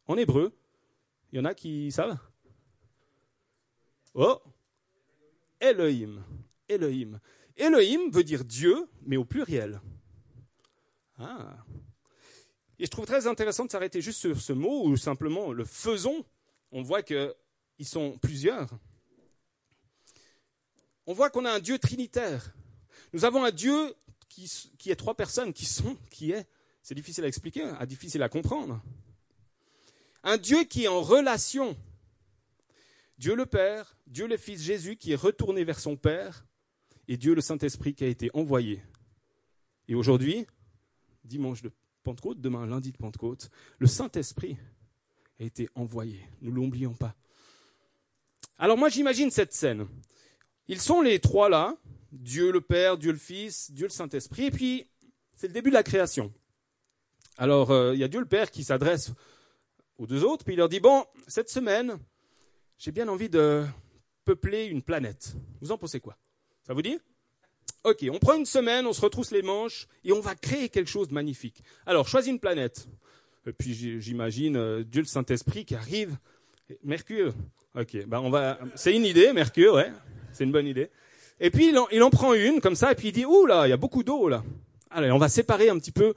en 0.08 0.18
hébreu, 0.18 0.54
il 1.32 1.38
y 1.38 1.40
en 1.40 1.46
a 1.46 1.54
qui 1.54 1.92
savent? 1.92 2.18
Oh 4.14 4.42
Elohim. 5.60 6.24
Elohim. 6.70 7.20
Elohim 7.56 8.12
veut 8.12 8.24
dire 8.24 8.44
Dieu, 8.44 8.88
mais 9.06 9.18
au 9.18 9.26
pluriel. 9.26 9.82
Ah. 11.18 11.58
Et 12.80 12.86
je 12.86 12.92
trouve 12.92 13.06
très 13.06 13.28
intéressant 13.28 13.66
de 13.66 13.72
s'arrêter 13.72 14.02
juste 14.02 14.20
sur 14.20 14.40
ce 14.42 14.54
mot 14.54 14.86
ou 14.86 14.98
simplement 14.98 15.52
le 15.52 15.64
faisons. 15.64 16.26
On 16.72 16.82
voit 16.82 17.02
qu'ils 17.76 17.88
sont 17.88 18.18
plusieurs. 18.20 18.70
On 21.06 21.14
voit 21.14 21.30
qu'on 21.30 21.46
a 21.46 21.52
un 21.52 21.60
Dieu 21.60 21.78
trinitaire. 21.80 22.54
Nous 23.12 23.26
avons 23.26 23.44
un 23.44 23.52
Dieu 23.52 23.94
qui, 24.30 24.52
qui 24.78 24.90
est 24.90 24.96
trois 24.96 25.16
personnes, 25.16 25.54
qui 25.54 25.66
sont, 25.66 25.98
qui 26.10 26.32
est. 26.32 26.48
C'est 26.82 26.96
difficile 26.96 27.24
à 27.24 27.28
expliquer, 27.28 27.64
hein, 27.64 27.86
difficile 27.86 28.24
à 28.24 28.30
comprendre. 28.30 28.82
Un 30.24 30.38
Dieu 30.38 30.64
qui 30.64 30.86
est 30.86 30.88
en 30.88 31.02
relation. 31.02 31.78
Dieu 33.18 33.36
le 33.36 33.46
Père, 33.46 33.96
Dieu 34.08 34.28
le 34.28 34.38
Fils 34.38 34.62
Jésus 34.62 34.98
qui 34.98 35.12
est 35.12 35.16
retourné 35.16 35.64
vers 35.64 35.80
son 35.80 35.96
Père, 35.96 36.46
et 37.08 37.18
Dieu 37.18 37.36
le 37.36 37.42
Saint-Esprit 37.42 37.94
qui 37.94 38.04
a 38.04 38.08
été 38.08 38.30
envoyé. 38.34 38.82
Et 39.88 39.96
aujourd'hui, 39.96 40.48
dimanche 41.24 41.62
de 41.62 41.72
Pentecôte, 42.04 42.40
demain 42.42 42.66
lundi 42.66 42.92
de 42.92 42.98
Pentecôte, 42.98 43.50
le 43.78 43.88
Saint-Esprit 43.88 44.58
a 45.40 45.44
été 45.44 45.70
envoyé. 45.76 46.26
Nous 46.42 46.52
ne 46.52 46.56
l'oublions 46.56 46.94
pas. 46.94 47.16
Alors 48.58 48.78
moi 48.78 48.90
j'imagine 48.90 49.32
cette 49.32 49.54
scène. 49.54 49.88
Ils 50.68 50.80
sont 50.80 51.02
les 51.02 51.20
trois 51.20 51.50
là, 51.50 51.76
Dieu 52.12 52.52
le 52.52 52.62
Père, 52.62 52.98
Dieu 52.98 53.12
le 53.12 53.18
Fils, 53.18 53.72
Dieu 53.72 53.86
le 53.86 53.92
Saint-Esprit, 53.92 54.46
et 54.46 54.52
puis 54.52 54.88
c'est 55.36 55.48
le 55.48 55.54
début 55.54 55.70
de 55.70 55.76
la 55.76 55.84
création. 55.84 56.34
Alors 57.38 57.72
euh, 57.72 57.94
il 57.94 58.00
y 58.00 58.04
a 58.04 58.08
Dieu 58.08 58.20
le 58.20 58.26
Père 58.26 58.52
qui 58.52 58.64
s'adresse 58.64 59.12
aux 59.98 60.08
deux 60.08 60.24
autres, 60.24 60.44
puis 60.44 60.54
il 60.54 60.58
leur 60.58 60.70
dit, 60.70 60.80
bon, 60.80 61.06
cette 61.28 61.50
semaine, 61.50 61.98
j'ai 62.78 62.92
bien 62.92 63.08
envie 63.08 63.30
de 63.30 63.66
peupler 64.26 64.66
une 64.66 64.82
planète. 64.82 65.36
Vous 65.62 65.72
en 65.72 65.78
pensez 65.78 66.00
quoi? 66.00 66.18
Ça 66.66 66.74
vous 66.74 66.82
dit? 66.82 66.98
Ok, 67.84 68.06
on 68.10 68.20
prend 68.20 68.36
une 68.36 68.46
semaine, 68.46 68.88
on 68.88 68.94
se 68.94 69.02
retrousse 69.02 69.32
les 69.32 69.42
manches 69.42 69.88
et 70.04 70.14
on 70.14 70.22
va 70.22 70.36
créer 70.36 70.70
quelque 70.70 70.90
chose 70.90 71.10
de 71.10 71.14
magnifique. 71.14 71.62
Alors, 71.86 72.08
choisis 72.08 72.32
une 72.32 72.40
planète. 72.40 72.88
Et 73.46 73.52
puis 73.52 73.74
j'imagine 74.00 74.56
euh, 74.56 74.84
Dieu 74.84 75.02
le 75.02 75.08
Saint-Esprit 75.08 75.66
qui 75.66 75.76
arrive. 75.76 76.18
Mercure, 76.84 77.34
Ok, 77.76 78.06
bah 78.06 78.22
on 78.22 78.30
va. 78.30 78.60
C'est 78.76 78.96
une 78.96 79.06
idée, 79.06 79.34
Mercure, 79.34 79.74
ouais. 79.76 79.92
C'est 80.32 80.44
une 80.44 80.52
bonne 80.52 80.68
idée. 80.68 80.90
Et 81.40 81.50
puis 81.50 81.70
il 81.70 81.78
en, 81.78 81.88
il 81.92 82.04
en 82.04 82.10
prend 82.10 82.34
une 82.34 82.62
comme 82.62 82.76
ça, 82.76 82.92
et 82.92 82.96
puis 82.96 83.10
il 83.10 83.12
dit 83.12 83.26
ouh 83.26 83.46
là, 83.46 83.66
il 83.68 83.70
y 83.70 83.74
a 83.74 83.78
beaucoup 83.78 84.04
d'eau 84.04 84.30
là. 84.30 84.44
Allez, 84.92 85.12
on 85.12 85.18
va 85.18 85.30
séparer 85.30 85.70
un 85.70 85.78
petit 85.80 85.92
peu. 85.92 86.14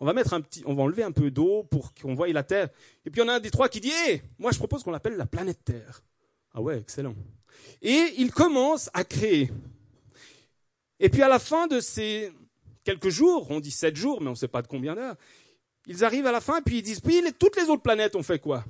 On 0.00 0.06
va 0.06 0.12
mettre 0.12 0.34
un 0.34 0.40
petit, 0.40 0.62
on 0.66 0.74
va 0.74 0.82
enlever 0.82 1.02
un 1.02 1.12
peu 1.12 1.30
d'eau 1.30 1.62
pour 1.70 1.94
qu'on 1.94 2.14
voie 2.14 2.28
la 2.28 2.42
Terre. 2.42 2.68
Et 3.06 3.10
puis 3.10 3.22
en 3.22 3.28
a 3.28 3.34
un 3.34 3.40
des 3.40 3.50
trois 3.50 3.68
qui 3.68 3.80
dit 3.80 3.92
hé, 4.08 4.22
moi 4.38 4.50
je 4.50 4.58
propose 4.58 4.82
qu'on 4.82 4.90
l'appelle 4.90 5.16
la 5.16 5.26
planète 5.26 5.62
Terre. 5.64 6.02
Ah 6.52 6.60
ouais, 6.60 6.78
excellent. 6.78 7.14
Et 7.80 8.14
il 8.18 8.32
commence 8.32 8.90
à 8.92 9.04
créer. 9.04 9.50
Et 11.00 11.08
puis 11.08 11.22
à 11.22 11.28
la 11.28 11.38
fin 11.38 11.66
de 11.66 11.80
ces 11.80 12.32
quelques 12.82 13.10
jours, 13.10 13.50
on 13.50 13.60
dit 13.60 13.70
sept 13.70 13.96
jours, 13.96 14.20
mais 14.20 14.28
on 14.28 14.32
ne 14.32 14.36
sait 14.36 14.48
pas 14.48 14.62
de 14.62 14.68
combien 14.68 14.94
d'heures, 14.94 15.16
ils 15.86 16.04
arrivent 16.04 16.26
à 16.26 16.32
la 16.32 16.40
fin 16.40 16.58
et 16.58 16.62
puis 16.62 16.78
ils 16.78 16.82
disent, 16.82 17.00
puis 17.00 17.22
toutes 17.38 17.56
les 17.56 17.68
autres 17.68 17.82
planètes 17.82 18.16
ont 18.16 18.22
fait 18.22 18.38
quoi? 18.38 18.64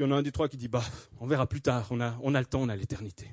Puis 0.00 0.08
on 0.08 0.12
a 0.12 0.16
un 0.16 0.22
des 0.22 0.32
trois 0.32 0.48
qui 0.48 0.56
dit, 0.56 0.68
bah, 0.68 0.82
on 1.20 1.26
verra 1.26 1.46
plus 1.46 1.60
tard, 1.60 1.86
on 1.90 2.00
a, 2.00 2.18
on 2.22 2.34
a 2.34 2.40
le 2.40 2.46
temps, 2.46 2.62
on 2.62 2.70
a 2.70 2.74
l'éternité. 2.74 3.30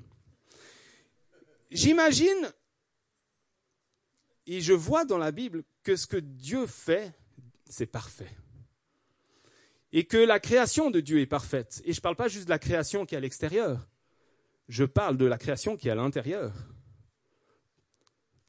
J'imagine, 1.71 2.51
et 4.45 4.59
je 4.59 4.73
vois 4.73 5.05
dans 5.05 5.17
la 5.17 5.31
Bible 5.31 5.63
que 5.81 5.95
ce 5.95 6.05
que 6.05 6.17
Dieu 6.17 6.67
fait, 6.67 7.17
c'est 7.69 7.85
parfait. 7.85 8.35
Et 9.93 10.07
que 10.07 10.17
la 10.17 10.41
création 10.41 10.91
de 10.91 10.99
Dieu 10.99 11.21
est 11.21 11.25
parfaite. 11.25 11.81
Et 11.85 11.93
je 11.93 11.99
ne 11.99 12.01
parle 12.01 12.17
pas 12.17 12.27
juste 12.27 12.47
de 12.47 12.49
la 12.49 12.59
création 12.59 13.05
qui 13.05 13.15
est 13.15 13.17
à 13.17 13.21
l'extérieur, 13.21 13.87
je 14.67 14.83
parle 14.83 15.15
de 15.15 15.25
la 15.25 15.37
création 15.37 15.77
qui 15.77 15.87
est 15.87 15.91
à 15.91 15.95
l'intérieur. 15.95 16.51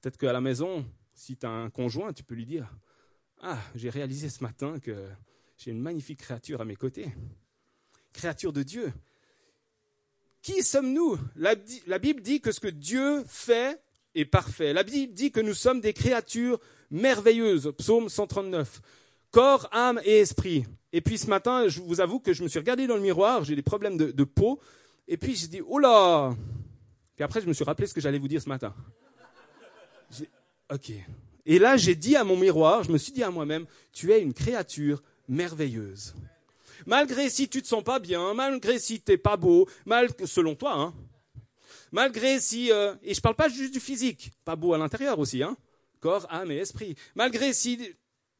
Peut-être 0.00 0.16
qu'à 0.16 0.32
la 0.32 0.40
maison, 0.40 0.84
si 1.14 1.36
tu 1.36 1.46
as 1.46 1.50
un 1.50 1.70
conjoint, 1.70 2.12
tu 2.12 2.24
peux 2.24 2.34
lui 2.34 2.46
dire 2.46 2.68
Ah, 3.42 3.60
j'ai 3.76 3.90
réalisé 3.90 4.28
ce 4.28 4.42
matin 4.42 4.80
que 4.80 5.08
j'ai 5.56 5.70
une 5.70 5.80
magnifique 5.80 6.18
créature 6.18 6.60
à 6.60 6.64
mes 6.64 6.74
côtés. 6.74 7.12
Créature 8.12 8.52
de 8.52 8.62
Dieu. 8.62 8.92
Qui 10.42 10.62
sommes-nous? 10.62 11.18
La, 11.36 11.54
Bible 11.98 12.22
dit 12.22 12.40
que 12.40 12.52
ce 12.52 12.60
que 12.60 12.68
Dieu 12.68 13.24
fait 13.26 13.80
est 14.14 14.24
parfait. 14.24 14.72
La 14.72 14.82
Bible 14.82 15.12
dit 15.12 15.30
que 15.30 15.40
nous 15.40 15.54
sommes 15.54 15.80
des 15.80 15.92
créatures 15.92 16.58
merveilleuses. 16.90 17.72
Psaume 17.76 18.08
139. 18.08 18.80
Corps, 19.30 19.68
âme 19.72 20.00
et 20.04 20.18
esprit. 20.18 20.64
Et 20.92 21.00
puis 21.00 21.18
ce 21.18 21.26
matin, 21.26 21.68
je 21.68 21.80
vous 21.80 22.00
avoue 22.00 22.18
que 22.18 22.32
je 22.32 22.42
me 22.42 22.48
suis 22.48 22.58
regardé 22.58 22.86
dans 22.86 22.96
le 22.96 23.02
miroir, 23.02 23.44
j'ai 23.44 23.54
des 23.54 23.62
problèmes 23.62 23.98
de, 23.98 24.10
de 24.10 24.24
peau. 24.24 24.58
Et 25.06 25.16
puis 25.16 25.34
j'ai 25.36 25.48
dit, 25.48 25.60
oh 25.66 25.78
là 25.78 26.34
Puis 27.14 27.24
après, 27.24 27.40
je 27.40 27.46
me 27.46 27.52
suis 27.52 27.64
rappelé 27.64 27.86
ce 27.86 27.94
que 27.94 28.00
j'allais 28.00 28.18
vous 28.18 28.28
dire 28.28 28.40
ce 28.40 28.48
matin. 28.48 28.74
Ok. 30.72 30.92
Et 31.44 31.58
là, 31.58 31.76
j'ai 31.76 31.94
dit 31.94 32.16
à 32.16 32.24
mon 32.24 32.36
miroir, 32.36 32.84
je 32.84 32.92
me 32.92 32.98
suis 32.98 33.12
dit 33.12 33.22
à 33.22 33.30
moi-même, 33.30 33.66
tu 33.92 34.12
es 34.12 34.20
une 34.20 34.34
créature 34.34 35.02
merveilleuse. 35.28 36.14
Malgré 36.86 37.30
si 37.30 37.48
tu 37.48 37.62
te 37.62 37.66
sens 37.66 37.82
pas 37.82 37.98
bien, 37.98 38.34
malgré 38.34 38.78
si 38.78 39.00
tu 39.00 39.12
n'es 39.12 39.18
pas 39.18 39.36
beau, 39.36 39.68
mal, 39.86 40.08
selon 40.24 40.54
toi, 40.54 40.74
hein. 40.74 40.94
Malgré 41.90 42.38
si, 42.40 42.70
euh, 42.70 42.94
et 43.02 43.14
je 43.14 43.20
parle 43.20 43.34
pas 43.34 43.48
juste 43.48 43.72
du 43.72 43.80
physique, 43.80 44.32
pas 44.44 44.56
beau 44.56 44.74
à 44.74 44.78
l'intérieur 44.78 45.18
aussi, 45.18 45.42
hein. 45.42 45.56
Corps, 46.00 46.26
âme 46.30 46.50
et 46.50 46.56
esprit. 46.56 46.94
Malgré 47.14 47.52
si 47.52 47.78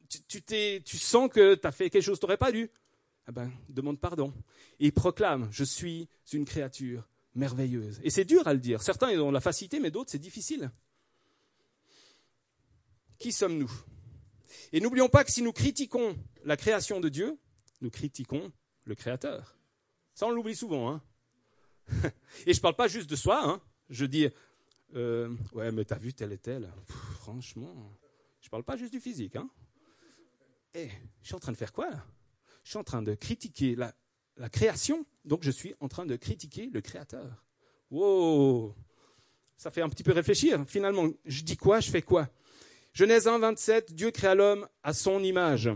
tu, 0.07 0.41
tu, 0.41 0.81
tu 0.83 0.97
sens 0.97 1.29
que 1.29 1.55
tu 1.55 1.67
as 1.67 1.71
fait 1.71 1.89
quelque 1.89 2.03
chose 2.03 2.19
que 2.19 2.25
tu 2.25 2.37
pas 2.37 2.51
dû, 2.51 2.69
eh 3.27 3.31
ben, 3.31 3.51
demande 3.67 3.99
pardon. 3.99 4.33
Et 4.79 4.91
proclame, 4.91 5.49
je 5.51 5.63
suis 5.63 6.07
une 6.31 6.45
créature 6.45 7.07
merveilleuse. 7.35 7.99
Et 8.03 8.09
c'est 8.09 8.25
dur 8.25 8.47
à 8.47 8.53
le 8.53 8.59
dire. 8.59 8.81
Certains 8.81 9.09
ont 9.19 9.31
la 9.31 9.41
facilité, 9.41 9.79
mais 9.79 9.91
d'autres, 9.91 10.11
c'est 10.11 10.19
difficile. 10.19 10.71
Qui 13.17 13.31
sommes-nous? 13.31 13.71
Et 14.71 14.79
n'oublions 14.79 15.09
pas 15.09 15.23
que 15.23 15.31
si 15.31 15.41
nous 15.41 15.51
critiquons 15.51 16.15
la 16.45 16.57
création 16.57 16.99
de 16.99 17.09
Dieu, 17.09 17.37
nous 17.81 17.89
critiquons 17.89 18.51
le 18.85 18.95
Créateur. 18.95 19.57
Ça, 20.13 20.27
on 20.27 20.31
l'oublie 20.31 20.55
souvent. 20.55 20.91
Hein 20.91 21.01
et 22.45 22.53
je 22.53 22.57
ne 22.57 22.61
parle 22.61 22.75
pas 22.75 22.87
juste 22.87 23.09
de 23.09 23.15
soi. 23.15 23.41
Hein 23.43 23.61
je 23.89 24.05
dis, 24.05 24.27
euh, 24.95 25.35
ouais, 25.53 25.71
mais 25.71 25.85
t'as 25.85 25.97
vu 25.97 26.13
tel 26.13 26.31
et 26.31 26.37
tel. 26.37 26.71
franchement, 27.19 27.91
je 28.41 28.47
ne 28.47 28.49
parle 28.51 28.63
pas 28.63 28.77
juste 28.77 28.91
du 28.91 28.99
physique. 28.99 29.35
Hein 29.35 29.49
eh, 30.75 30.89
je 31.21 31.27
suis 31.27 31.35
en 31.35 31.39
train 31.39 31.51
de 31.51 31.57
faire 31.57 31.73
quoi 31.73 31.89
Je 32.63 32.69
suis 32.69 32.77
en 32.77 32.83
train 32.83 33.01
de 33.01 33.15
critiquer 33.15 33.75
la, 33.75 33.93
création, 34.49 35.05
donc 35.25 35.43
je 35.43 35.51
suis 35.51 35.73
en 35.79 35.87
train 35.87 36.05
de 36.05 36.15
critiquer 36.15 36.69
le 36.71 36.81
Créateur. 36.81 37.43
Wow 37.89 38.75
Ça 39.57 39.71
fait 39.71 39.81
un 39.81 39.89
petit 39.89 40.03
peu 40.03 40.13
réfléchir. 40.13 40.63
Finalement, 40.67 41.09
je 41.25 41.43
dis 41.43 41.57
quoi 41.57 41.79
Je 41.79 41.89
fais 41.89 42.01
quoi? 42.01 42.29
Genèse 42.93 43.27
1, 43.27 43.39
27, 43.39 43.93
Dieu 43.93 44.11
créa 44.11 44.35
l'homme 44.35 44.67
à 44.83 44.93
son 44.93 45.23
image. 45.23 45.69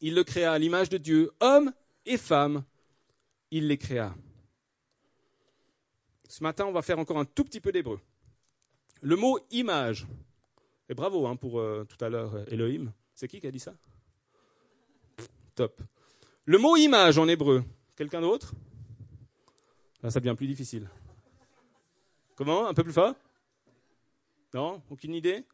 Il 0.00 0.14
le 0.14 0.24
créa 0.24 0.52
à 0.52 0.58
l'image 0.58 0.88
de 0.88 0.98
Dieu, 0.98 1.32
homme 1.40 1.72
et 2.04 2.18
femme, 2.18 2.64
il 3.50 3.68
les 3.68 3.78
créa. 3.78 4.14
Ce 6.28 6.42
matin, 6.42 6.66
on 6.66 6.72
va 6.72 6.82
faire 6.82 6.98
encore 6.98 7.18
un 7.18 7.24
tout 7.24 7.44
petit 7.44 7.60
peu 7.60 7.72
d'hébreu. 7.72 8.00
Le 9.00 9.16
mot 9.16 9.38
image, 9.50 10.06
et 10.88 10.94
bravo 10.94 11.26
hein, 11.26 11.36
pour 11.36 11.60
euh, 11.60 11.86
tout 11.88 12.02
à 12.04 12.08
l'heure 12.08 12.44
Elohim, 12.50 12.92
c'est 13.14 13.28
qui 13.28 13.40
qui 13.40 13.46
a 13.46 13.50
dit 13.50 13.60
ça? 13.60 13.74
Top. 15.54 15.80
Le 16.44 16.58
mot 16.58 16.76
image 16.76 17.18
en 17.18 17.26
hébreu, 17.28 17.64
quelqu'un 17.96 18.20
d'autre? 18.20 18.52
Là, 20.02 20.10
ça 20.10 20.20
devient 20.20 20.36
plus 20.36 20.46
difficile. 20.46 20.88
Comment? 22.36 22.66
Un 22.68 22.74
peu 22.74 22.84
plus 22.84 22.92
fort? 22.92 23.14
Non? 24.52 24.82
Aucune 24.90 25.14
idée? 25.14 25.44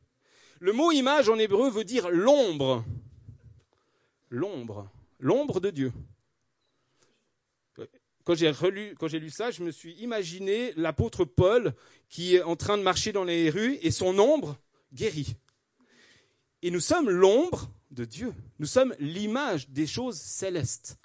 Le 0.59 0.73
mot 0.73 0.91
image 0.91 1.29
en 1.29 1.39
hébreu 1.39 1.71
veut 1.71 1.85
dire 1.85 2.11
l'ombre. 2.11 2.85
L'ombre. 4.33 4.91
L'ombre 5.21 5.61
de 5.61 5.69
Dieu. 5.69 5.93
Quand 8.25 8.35
j'ai, 8.35 8.51
relu, 8.51 8.95
quand 8.99 9.07
j'ai 9.07 9.19
lu 9.19 9.29
ça, 9.29 9.51
je 9.51 9.63
me 9.63 9.71
suis 9.71 9.93
imaginé 9.97 10.73
l'apôtre 10.77 11.27
Paul 11.27 11.75
qui 12.09 12.37
est 12.37 12.43
en 12.43 12.57
train 12.57 12.79
de 12.79 12.83
marcher 12.83 13.13
dans 13.13 13.25
les 13.25 13.51
rues 13.51 13.79
et 13.83 13.91
son 13.91 14.19
ombre 14.19 14.57
guérit. 14.95 15.37
Et 16.63 16.71
nous 16.71 16.81
sommes 16.81 17.11
l'ombre 17.11 17.71
de 17.91 18.07
Dieu. 18.07 18.33
Nous 18.59 18.65
sommes 18.65 18.95
l'image 18.99 19.69
des 19.69 19.87
choses 19.87 20.17
célestes. 20.17 20.99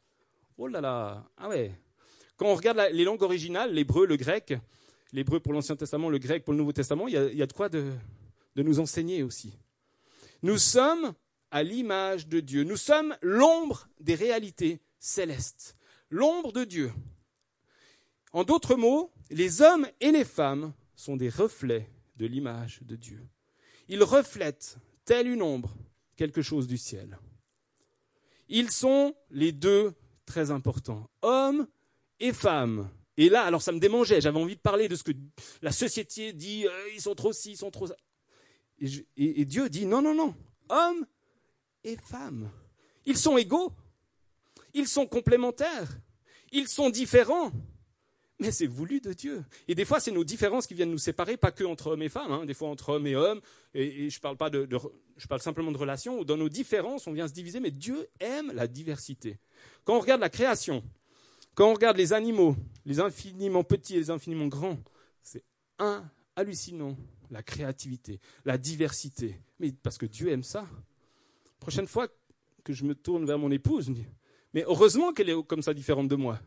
Oh 0.57 0.67
là 0.67 0.79
là, 0.79 1.29
ah 1.35 1.49
ouais. 1.49 1.73
Quand 2.37 2.45
on 2.45 2.55
regarde 2.55 2.81
les 2.93 3.03
langues 3.03 3.23
originales, 3.23 3.73
l'hébreu, 3.73 4.05
le 4.05 4.15
grec, 4.15 4.53
l'hébreu 5.11 5.41
pour 5.41 5.51
l'Ancien 5.51 5.75
Testament, 5.75 6.09
le 6.09 6.17
grec 6.17 6.45
pour 6.45 6.53
le 6.53 6.59
Nouveau 6.59 6.71
Testament, 6.71 7.09
il 7.09 7.13
y 7.13 7.41
a, 7.41 7.45
de 7.45 7.53
quoi 7.53 7.67
de 7.67 7.91
nous 8.55 8.79
enseigner 8.79 9.21
aussi. 9.21 9.51
Nous 10.43 10.57
sommes 10.57 11.13
à 11.51 11.63
l'image 11.63 12.27
de 12.27 12.39
Dieu. 12.39 12.63
Nous 12.63 12.77
sommes 12.77 13.15
l'ombre 13.21 13.87
des 13.99 14.15
réalités 14.15 14.81
célestes, 14.99 15.77
l'ombre 16.09 16.51
de 16.51 16.63
Dieu. 16.63 16.91
En 18.33 18.43
d'autres 18.43 18.75
mots, 18.75 19.11
les 19.29 19.61
hommes 19.61 19.87
et 20.01 20.11
les 20.11 20.25
femmes 20.25 20.73
sont 20.95 21.17
des 21.17 21.29
reflets 21.29 21.89
de 22.17 22.25
l'image 22.25 22.79
de 22.83 22.95
Dieu. 22.95 23.25
Ils 23.87 24.03
reflètent, 24.03 24.77
telle 25.05 25.27
une 25.27 25.41
ombre, 25.41 25.75
quelque 26.15 26.41
chose 26.41 26.67
du 26.67 26.77
ciel. 26.77 27.17
Ils 28.49 28.71
sont 28.71 29.15
les 29.29 29.51
deux 29.51 29.93
très 30.25 30.51
importants, 30.51 31.09
hommes 31.21 31.67
et 32.19 32.33
femmes. 32.33 32.89
Et 33.17 33.29
là, 33.29 33.43
alors 33.43 33.61
ça 33.61 33.71
me 33.71 33.79
démangeait, 33.79 34.21
j'avais 34.21 34.39
envie 34.39 34.55
de 34.55 34.61
parler 34.61 34.87
de 34.87 34.95
ce 34.95 35.03
que 35.03 35.11
la 35.61 35.71
société 35.71 36.33
dit, 36.33 36.67
euh, 36.67 36.89
ils 36.93 37.01
sont 37.01 37.15
trop 37.15 37.33
ci, 37.33 37.51
ils 37.51 37.57
sont 37.57 37.71
trop. 37.71 37.87
Et, 38.79 39.45
Dieu 39.45 39.69
dit 39.69 39.85
non, 39.85 40.01
non, 40.01 40.13
non, 40.13 40.35
hommes 40.69 41.05
et 41.87 41.97
femmes, 41.97 42.51
ils 43.05 43.17
sont 43.17 43.37
égaux, 43.37 43.71
ils 44.73 44.87
sont 44.87 45.07
complémentaires, 45.07 45.99
ils 46.51 46.67
sont 46.67 46.89
différents, 46.89 47.51
mais 48.39 48.51
c'est 48.51 48.67
voulu 48.67 48.99
de 48.99 49.13
Dieu. 49.13 49.43
Et 49.67 49.73
des 49.73 49.85
fois, 49.85 49.99
c'est 49.99 50.11
nos 50.11 50.23
différences 50.23 50.67
qui 50.67 50.73
viennent 50.73 50.91
nous 50.91 50.97
séparer, 50.97 51.37
pas 51.37 51.51
que 51.51 51.63
entre 51.63 51.87
hommes 51.87 52.01
et 52.01 52.09
femmes, 52.09 52.31
hein, 52.31 52.45
des 52.45 52.53
fois 52.53 52.69
entre 52.69 52.89
hommes 52.89 53.07
et 53.07 53.15
hommes. 53.15 53.41
Et, 53.73 54.09
je 54.09 54.19
parle 54.19 54.37
pas 54.37 54.49
de, 54.49 54.67
je 55.15 55.27
parle 55.27 55.41
simplement 55.41 55.71
de 55.71 55.77
relations 55.77 56.19
où 56.19 56.25
dans 56.25 56.37
nos 56.37 56.49
différences, 56.49 57.07
on 57.07 57.13
vient 57.13 57.27
se 57.27 57.33
diviser, 57.33 57.59
mais 57.59 57.71
Dieu 57.71 58.07
aime 58.19 58.51
la 58.53 58.67
diversité. 58.67 59.39
Quand 59.85 59.95
on 59.95 59.99
regarde 60.01 60.21
la 60.21 60.29
création, 60.29 60.83
quand 61.55 61.69
on 61.69 61.73
regarde 61.73 61.97
les 61.97 62.13
animaux, 62.13 62.55
les 62.85 62.99
infiniment 62.99 63.63
petits 63.63 63.95
et 63.95 63.99
les 63.99 64.09
infiniment 64.11 64.47
grands, 64.47 64.77
c'est 65.23 65.43
un 65.79 66.07
hallucinant 66.35 66.95
la 67.31 67.43
créativité, 67.43 68.19
la 68.45 68.57
diversité. 68.57 69.41
Mais 69.59 69.71
parce 69.71 69.97
que 69.97 70.05
Dieu 70.05 70.29
aime 70.29 70.43
ça. 70.43 70.67
Prochaine 71.59 71.87
fois 71.87 72.07
que 72.63 72.73
je 72.73 72.83
me 72.83 72.95
tourne 72.95 73.25
vers 73.25 73.39
mon 73.39 73.51
épouse, 73.51 73.91
mais 74.53 74.63
heureusement 74.67 75.13
qu'elle 75.13 75.29
est 75.29 75.43
comme 75.45 75.61
ça 75.61 75.73
différente 75.73 76.07
de 76.07 76.15
moi. 76.15 76.39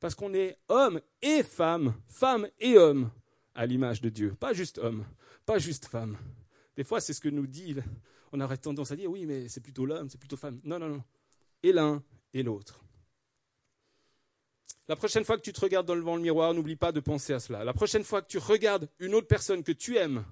Parce 0.00 0.14
qu'on 0.14 0.34
est 0.34 0.58
homme 0.68 1.00
et 1.22 1.42
femme, 1.42 1.94
femme 2.08 2.48
et 2.58 2.76
homme 2.76 3.10
à 3.54 3.66
l'image 3.66 4.00
de 4.00 4.08
Dieu. 4.08 4.34
Pas 4.38 4.52
juste 4.52 4.78
homme, 4.78 5.04
pas 5.46 5.58
juste 5.58 5.86
femme. 5.86 6.18
Des 6.76 6.84
fois, 6.84 7.00
c'est 7.00 7.14
ce 7.14 7.20
que 7.20 7.28
nous 7.28 7.46
dit. 7.46 7.76
On 8.32 8.40
aurait 8.40 8.58
tendance 8.58 8.90
à 8.92 8.96
dire, 8.96 9.10
oui, 9.10 9.24
mais 9.24 9.48
c'est 9.48 9.62
plutôt 9.62 9.86
l'homme, 9.86 10.10
c'est 10.10 10.18
plutôt 10.18 10.36
femme. 10.36 10.60
Non, 10.64 10.78
non, 10.78 10.88
non. 10.88 11.02
Et 11.62 11.72
l'un 11.72 12.02
et 12.34 12.42
l'autre. 12.42 12.84
La 14.88 14.94
prochaine 14.94 15.24
fois 15.24 15.36
que 15.36 15.42
tu 15.42 15.52
te 15.52 15.60
regardes 15.60 15.88
devant 15.88 16.14
le 16.14 16.22
miroir, 16.22 16.54
n'oublie 16.54 16.76
pas 16.76 16.92
de 16.92 17.00
penser 17.00 17.32
à 17.32 17.40
cela. 17.40 17.64
La 17.64 17.72
prochaine 17.72 18.04
fois 18.04 18.22
que 18.22 18.28
tu 18.28 18.38
regardes 18.38 18.88
une 19.00 19.14
autre 19.14 19.26
personne 19.26 19.64
que 19.64 19.72
tu 19.72 19.96
aimes 19.96 20.24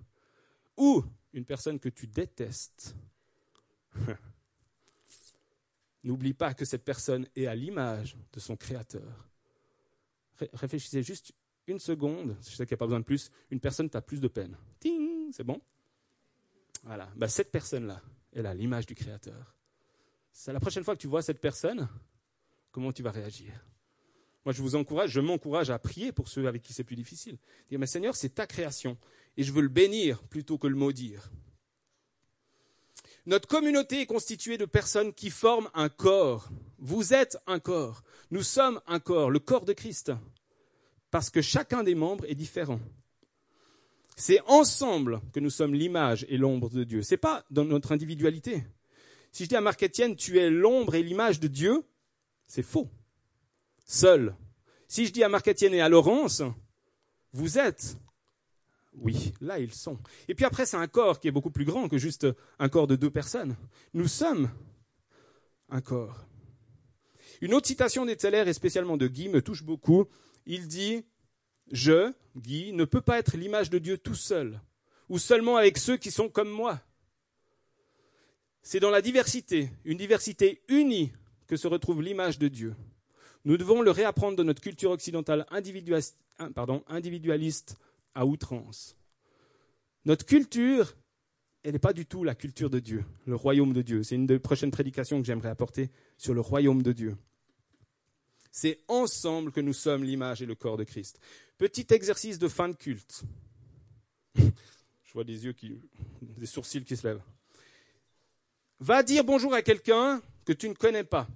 ou 0.77 1.03
une 1.33 1.45
personne 1.45 1.81
que 1.81 1.89
tu 1.89 2.07
détestes, 2.07 2.95
n'oublie 6.05 6.35
pas 6.35 6.55
que 6.55 6.65
cette 6.65 6.85
personne 6.85 7.27
est 7.35 7.47
à 7.47 7.55
l'image 7.55 8.17
de 8.33 8.41
son 8.41 8.57
Créateur. 8.57 9.29
réfléchissez 10.53 11.03
juste 11.03 11.33
une 11.67 11.79
seconde, 11.79 12.37
je 12.43 12.51
sais 12.51 12.67
qu'il 12.67 12.75
n'y 12.75 12.79
a 12.79 12.79
pas 12.79 12.87
besoin 12.87 13.01
de 13.01 13.05
plus, 13.05 13.31
une 13.51 13.61
personne 13.61 13.89
t'a 13.89 14.03
plus 14.03 14.21
de 14.21 14.29
peine. 14.29 14.57
Ting, 14.81 15.33
c'est 15.33 15.45
bon? 15.45 15.61
Voilà. 16.83 17.11
Bah, 17.17 17.29
cette 17.29 17.51
personne-là, 17.51 18.03
elle 18.33 18.47
a 18.47 18.55
l'image 18.55 18.87
du 18.87 18.95
Créateur. 18.95 19.55
C'est 20.33 20.53
la 20.53 20.61
prochaine 20.61 20.85
fois 20.85 20.95
que 20.95 21.01
tu 21.01 21.07
vois 21.07 21.23
cette 21.23 21.41
personne, 21.41 21.89
comment 22.71 22.93
tu 22.93 23.03
vas 23.03 23.13
réagir? 23.13 23.53
Moi, 24.45 24.53
je 24.53 24.61
vous 24.61 24.75
encourage, 24.75 25.11
je 25.11 25.21
m'encourage 25.21 25.71
à 25.71 25.79
prier 25.79 26.13
pour 26.13 26.29
ceux 26.29 26.47
avec 26.47 26.63
qui 26.63 26.75
c'est 26.75 26.85
plus 26.85 26.97
difficile. 26.97 27.39
Dire, 27.71 27.79
mais 27.79 27.87
Seigneur, 27.87 28.15
c'est 28.15 28.35
ta 28.35 28.47
création, 28.47 28.99
et 29.39 29.43
je 29.43 29.53
veux 29.53 29.63
le 29.63 29.69
bénir 29.69 30.23
plutôt 30.25 30.59
que 30.59 30.67
le 30.67 30.77
maudire. 30.77 31.31
Notre 33.27 33.49
communauté 33.49 34.03
est 34.03 34.07
constituée 34.07 34.59
de 34.59 34.67
personnes 34.67 35.13
qui 35.13 35.31
forment 35.31 35.71
un 35.75 35.89
corps. 35.89 36.49
Vous 36.79 37.15
êtes 37.15 37.39
un 37.47 37.59
corps. 37.59 38.03
Nous 38.31 38.43
sommes 38.43 38.81
un 38.87 39.01
corps, 39.01 39.31
le 39.31 39.39
corps 39.39 39.65
de 39.65 39.73
Christ 39.73 40.13
parce 41.15 41.31
que 41.31 41.43
chacun 41.43 41.85
des 41.85 41.95
membres 41.95 42.25
est 42.27 42.35
différent. 42.35 42.81
C'est 44.17 44.41
ensemble 44.49 45.21
que 45.33 45.39
nous 45.39 45.49
sommes 45.49 45.73
l'image 45.73 46.27
et 46.29 46.37
l'ombre 46.37 46.69
de 46.71 46.83
Dieu. 46.83 47.03
C'est 47.03 47.17
pas 47.17 47.45
dans 47.53 47.65
notre 47.65 47.93
individualité. 47.93 48.65
Si 49.31 49.45
je 49.45 49.51
dis 49.51 49.55
à 49.55 49.61
Marc 49.61 49.85
Etienne, 49.85 50.17
tu 50.17 50.41
es 50.41 50.51
l'ombre 50.51 50.97
et 50.97 51.05
l'image 51.05 51.39
de 51.39 51.47
Dieu, 51.47 51.85
c'est 52.49 52.65
faux. 52.65 52.89
Seul. 53.87 54.35
Si 54.89 55.07
je 55.07 55.13
dis 55.13 55.23
à 55.23 55.29
Marc 55.29 55.47
Etienne 55.47 55.75
et 55.75 55.81
à 55.81 55.89
Laurence, 55.89 56.43
vous 57.33 57.61
êtes, 57.61 57.97
oui, 58.97 59.33
là 59.41 59.59
ils 59.59 59.73
sont. 59.73 59.99
Et 60.29 60.35
puis 60.35 60.45
après, 60.45 60.67
c'est 60.67 60.77
un 60.77 60.87
corps 60.87 61.21
qui 61.21 61.29
est 61.29 61.33
beaucoup 61.33 61.51
plus 61.51 61.65
grand 61.65 61.89
que 61.89 61.99
juste 61.99 62.27
un 62.59 62.69
corps 62.69 62.87
de 62.87 62.97
deux 62.97 63.11
personnes. 63.11 63.57
Nous 63.93 64.09
sommes 64.09 64.51
un 65.69 65.81
corps. 65.81 66.27
Une 67.41 67.55
autre 67.55 67.67
citation 67.67 68.07
d'Etzeler 68.07 68.45
et 68.47 68.53
spécialement 68.53 68.97
de 68.97 69.09
Guy 69.09 69.29
me 69.29 69.43
touche 69.43 69.65
beaucoup 69.65 70.07
il 70.47 70.69
dit 70.69 71.05
Je, 71.71 72.13
Guy, 72.37 72.73
ne 72.73 72.85
peux 72.85 73.01
pas 73.01 73.19
être 73.19 73.37
l'image 73.37 73.71
de 73.71 73.79
Dieu 73.79 73.99
tout 73.99 74.15
seul, 74.15 74.61
ou 75.09 75.19
seulement 75.19 75.57
avec 75.57 75.79
ceux 75.79 75.97
qui 75.97 76.11
sont 76.11 76.29
comme 76.29 76.51
moi. 76.51 76.81
C'est 78.63 78.81
dans 78.81 78.91
la 78.91 79.03
diversité, 79.03 79.71
une 79.85 79.99
diversité 79.99 80.63
unie, 80.69 81.13
que 81.47 81.57
se 81.57 81.69
retrouve 81.69 82.03
l'image 82.03 82.39
de 82.39 82.49
Dieu. 82.49 82.75
Nous 83.45 83.59
devons 83.59 83.83
le 83.83 83.91
réapprendre 83.91 84.37
de 84.37 84.43
notre 84.43 84.63
culture 84.63 84.91
occidentale 84.91 85.45
individualiste 85.51 86.17
à 88.15 88.27
outrance. 88.27 88.97
Notre 90.05 90.27
culture, 90.27 90.95
elle 91.63 91.73
n'est 91.73 91.79
pas 91.79 91.93
du 91.93 92.07
tout 92.07 92.25
la 92.25 92.35
culture 92.35 92.71
de 92.71 92.79
Dieu, 92.79 93.05
le 93.27 93.37
royaume 93.37 93.73
de 93.73 93.83
Dieu. 93.83 94.03
C'est 94.03 94.17
une 94.17 94.27
des 94.27 94.39
prochaines 94.39 94.71
prédications 94.71 95.21
que 95.21 95.27
j'aimerais 95.27 95.49
apporter 95.49 95.91
sur 96.19 96.35
le 96.35 96.41
royaume 96.41 96.83
de 96.83 96.93
Dieu. 96.93 97.17
C'est 98.51 98.81
ensemble 98.87 99.51
que 99.51 99.61
nous 99.61 99.73
sommes 99.73 100.05
l'image 100.05 100.43
et 100.43 100.47
le 100.47 100.55
corps 100.55 100.77
de 100.77 100.85
Christ. 100.85 101.19
Petit 101.59 101.87
exercice 101.91 102.39
de 102.39 102.49
fin 102.49 102.69
de 102.69 102.77
culte. 102.77 103.23
Je 104.37 105.13
vois 105.13 105.25
des 105.25 105.45
yeux 105.45 105.53
qui, 105.53 105.81
des 106.21 106.47
sourcils 106.47 106.85
qui 106.85 106.97
se 106.97 107.07
lèvent. 107.07 107.23
Va 108.81 109.03
dire 109.03 109.25
bonjour 109.25 109.55
à 109.55 109.63
quelqu'un 109.63 110.21
que 110.45 110.53
tu 110.53 110.69
ne 110.69 110.75
connais 110.75 111.05
pas. 111.05 111.27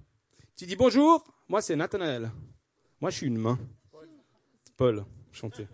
Tu 0.57 0.67
dis 0.67 0.77
bonjour, 0.77 1.25
moi 1.49 1.63
c'est 1.63 1.77
Nathanaël. 1.77 2.31
Moi 3.01 3.11
je 3.11 3.17
suis 3.17 3.27
une 3.27 3.39
main. 3.39 3.59
Paul, 4.77 5.05
chanter. 5.33 5.67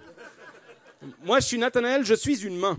Moi 1.22 1.40
je 1.40 1.46
suis 1.46 1.58
Nathanaël, 1.58 2.04
je 2.04 2.14
suis 2.14 2.44
une 2.44 2.56
main. 2.56 2.76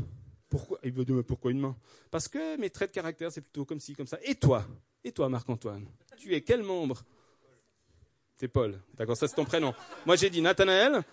Pourquoi? 0.49 0.79
Il 0.83 0.93
pourquoi 1.23 1.51
une 1.51 1.59
main? 1.59 1.77
Parce 2.11 2.27
que 2.27 2.57
mes 2.57 2.69
traits 2.69 2.91
de 2.91 2.95
caractère 2.95 3.31
c'est 3.31 3.41
plutôt 3.41 3.65
comme 3.65 3.79
ci, 3.79 3.93
comme 3.93 4.07
ça. 4.07 4.19
Et 4.23 4.35
toi? 4.35 4.65
Et 5.03 5.11
toi 5.11 5.29
Marc-Antoine? 5.29 5.87
Tu 6.17 6.33
es 6.33 6.41
quel 6.41 6.63
membre? 6.63 7.03
C'est 8.37 8.47
Paul. 8.47 8.79
D'accord, 8.93 9.17
ça 9.17 9.27
c'est 9.27 9.35
ton 9.35 9.45
prénom. 9.45 9.73
Moi 10.05 10.15
j'ai 10.15 10.29
dit 10.29 10.41
Nathanaël, 10.41 11.03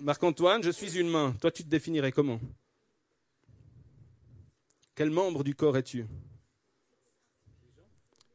Marc-Antoine, 0.00 0.62
je 0.62 0.70
suis 0.70 0.98
une 0.98 1.08
main. 1.08 1.34
Toi 1.40 1.50
tu 1.50 1.64
te 1.64 1.68
définirais 1.68 2.12
comment? 2.12 2.40
Quel 4.94 5.10
membre 5.10 5.44
du 5.44 5.54
corps 5.54 5.76
es-tu? 5.76 6.06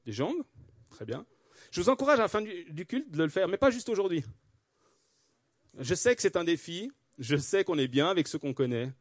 Des 0.05 0.11
jambes? 0.11 0.43
Très 0.89 1.05
bien. 1.05 1.25
Je 1.71 1.81
vous 1.81 1.89
encourage 1.89 2.19
à 2.19 2.23
la 2.23 2.27
fin 2.27 2.41
du, 2.41 2.85
culte 2.85 3.09
de 3.11 3.23
le 3.23 3.29
faire, 3.29 3.47
mais 3.47 3.57
pas 3.57 3.71
juste 3.71 3.89
aujourd'hui. 3.89 4.23
Je 5.79 5.95
sais 5.95 6.15
que 6.15 6.21
c'est 6.21 6.35
un 6.35 6.43
défi, 6.43 6.91
je 7.19 7.35
sais 7.35 7.63
qu'on 7.63 7.77
est 7.77 7.87
bien 7.87 8.09
avec 8.09 8.27
ceux 8.27 8.39
qu'on 8.39 8.53
connaît, 8.53 8.91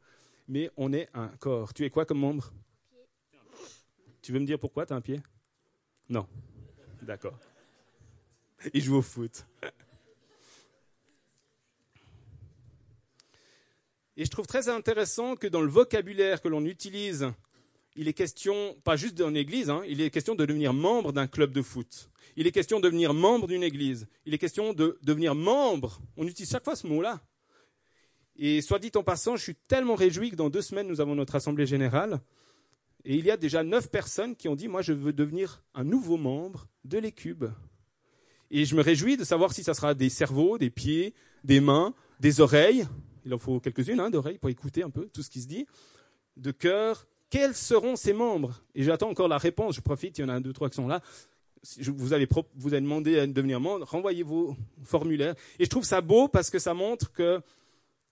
mais 0.49 0.71
on 0.77 0.93
est 0.93 1.09
un 1.15 1.29
corps. 1.29 1.73
Tu 1.75 1.85
es 1.85 1.91
quoi 1.91 2.05
comme 2.05 2.21
membre? 2.21 2.53
Tu 4.23 4.33
veux 4.33 4.41
me 4.41 4.47
dire 4.47 4.59
pourquoi 4.59 4.87
tu 4.87 4.93
as 4.93 4.97
un 4.97 5.01
pied? 5.01 5.21
Non. 6.09 6.27
D'accord. 7.03 7.39
Il 8.75 8.83
joue 8.83 8.97
au 8.97 9.03
foot. 9.03 9.47
Et 14.17 14.25
je 14.25 14.31
trouve 14.31 14.47
très 14.47 14.69
intéressant 14.69 15.35
que 15.37 15.47
dans 15.47 15.63
le 15.63 15.69
vocabulaire 15.69 16.43
que 16.43 16.49
l'on 16.49 16.65
utilise, 16.67 17.33
il 17.97 18.07
est 18.07 18.13
question, 18.13 18.77
pas 18.85 18.97
juste 18.97 19.15
d'une 19.15 19.37
église, 19.37 19.71
hein, 19.71 19.83
il 19.89 20.01
est 20.01 20.11
question 20.11 20.35
de 20.35 20.45
devenir 20.45 20.75
membre 20.75 21.13
d'un 21.13 21.27
club 21.27 21.53
de 21.53 21.63
foot. 21.63 22.11
Il 22.37 22.47
est 22.47 22.53
question 22.53 22.81
de 22.81 22.85
devenir 22.85 23.15
membre 23.15 23.47
d'une 23.47 23.63
église. 23.63 24.07
Il 24.27 24.35
est 24.35 24.39
question 24.39 24.73
de 24.73 24.99
devenir 25.03 25.35
membre. 25.35 26.01
On 26.17 26.27
utilise 26.27 26.51
chaque 26.51 26.65
fois 26.65 26.77
ce 26.77 26.87
mot-là. 26.87 27.21
Et 28.37 28.63
soit 28.63 28.79
dit 28.79 28.91
en 28.95 29.03
passant, 29.03 29.37
je 29.37 29.43
suis 29.43 29.55
tellement 29.55 29.95
réjoui 29.95 30.31
que 30.31 30.37
dans 30.37 30.51
deux 30.51 30.63
semaines, 30.63 30.89
nous 30.89 31.01
avons 31.01 31.15
notre 31.15 31.35
assemblée 31.35 31.67
générale. 31.67 32.21
Et 33.05 33.17
il 33.17 33.25
y 33.25 33.31
a 33.31 33.37
déjà 33.37 33.63
neuf 33.63 33.91
personnes 33.91 34.37
qui 34.37 34.49
ont 34.49 34.57
dit, 34.57 34.69
moi, 34.69 34.83
je 34.83 34.93
veux 34.93 35.13
devenir 35.13 35.63
un 35.75 35.85
nouveau 35.85 36.17
membre 36.17 36.69
de 36.85 36.99
l'écube. 36.99 37.47
Et 38.51 38.65
je 38.65 38.75
me 38.75 38.83
réjouis 38.83 39.17
de 39.17 39.25
savoir 39.25 39.53
si 39.53 39.63
ça 39.63 39.75
sera 39.75 39.95
des 39.95 40.09
cerveaux, 40.09 40.59
des 40.59 40.71
pieds, 40.71 41.15
des 41.45 41.61
mains, 41.61 41.95
des 42.19 42.41
oreilles. 42.41 42.87
Il 43.25 43.33
en 43.33 43.39
faut 43.39 43.61
quelques-unes 43.61 44.01
hein, 44.01 44.11
d'oreilles 44.11 44.39
pour 44.39 44.51
écouter 44.51 44.83
un 44.83 44.91
peu 44.91 45.09
tout 45.13 45.23
ce 45.23 45.31
qui 45.31 45.41
se 45.41 45.47
dit. 45.47 45.67
De 46.37 46.51
cœur. 46.51 47.07
Quels 47.29 47.55
seront 47.55 47.95
ces 47.95 48.13
membres? 48.13 48.61
Et 48.75 48.83
j'attends 48.83 49.09
encore 49.09 49.29
la 49.29 49.39
réponse. 49.39 49.77
Je 49.77 49.81
profite, 49.81 50.19
il 50.19 50.23
y 50.23 50.25
en 50.25 50.29
a 50.29 50.35
un, 50.35 50.41
deux, 50.41 50.53
trois 50.53 50.69
qui 50.69 50.77
sont 50.77 50.89
là. 50.89 51.01
Vous 51.79 52.13
avez, 52.13 52.27
vous 52.57 52.73
avez 52.73 52.81
demandé 52.81 53.19
à 53.19 53.27
devenir 53.27 53.61
membre, 53.61 53.87
renvoyez 53.87 54.23
vos 54.23 54.57
formulaires. 54.83 55.35
Et 55.59 55.65
je 55.65 55.71
trouve 55.71 55.85
ça 55.85 56.01
beau 56.01 56.27
parce 56.27 56.51
que 56.51 56.59
ça 56.59 56.75
montre 56.75 57.13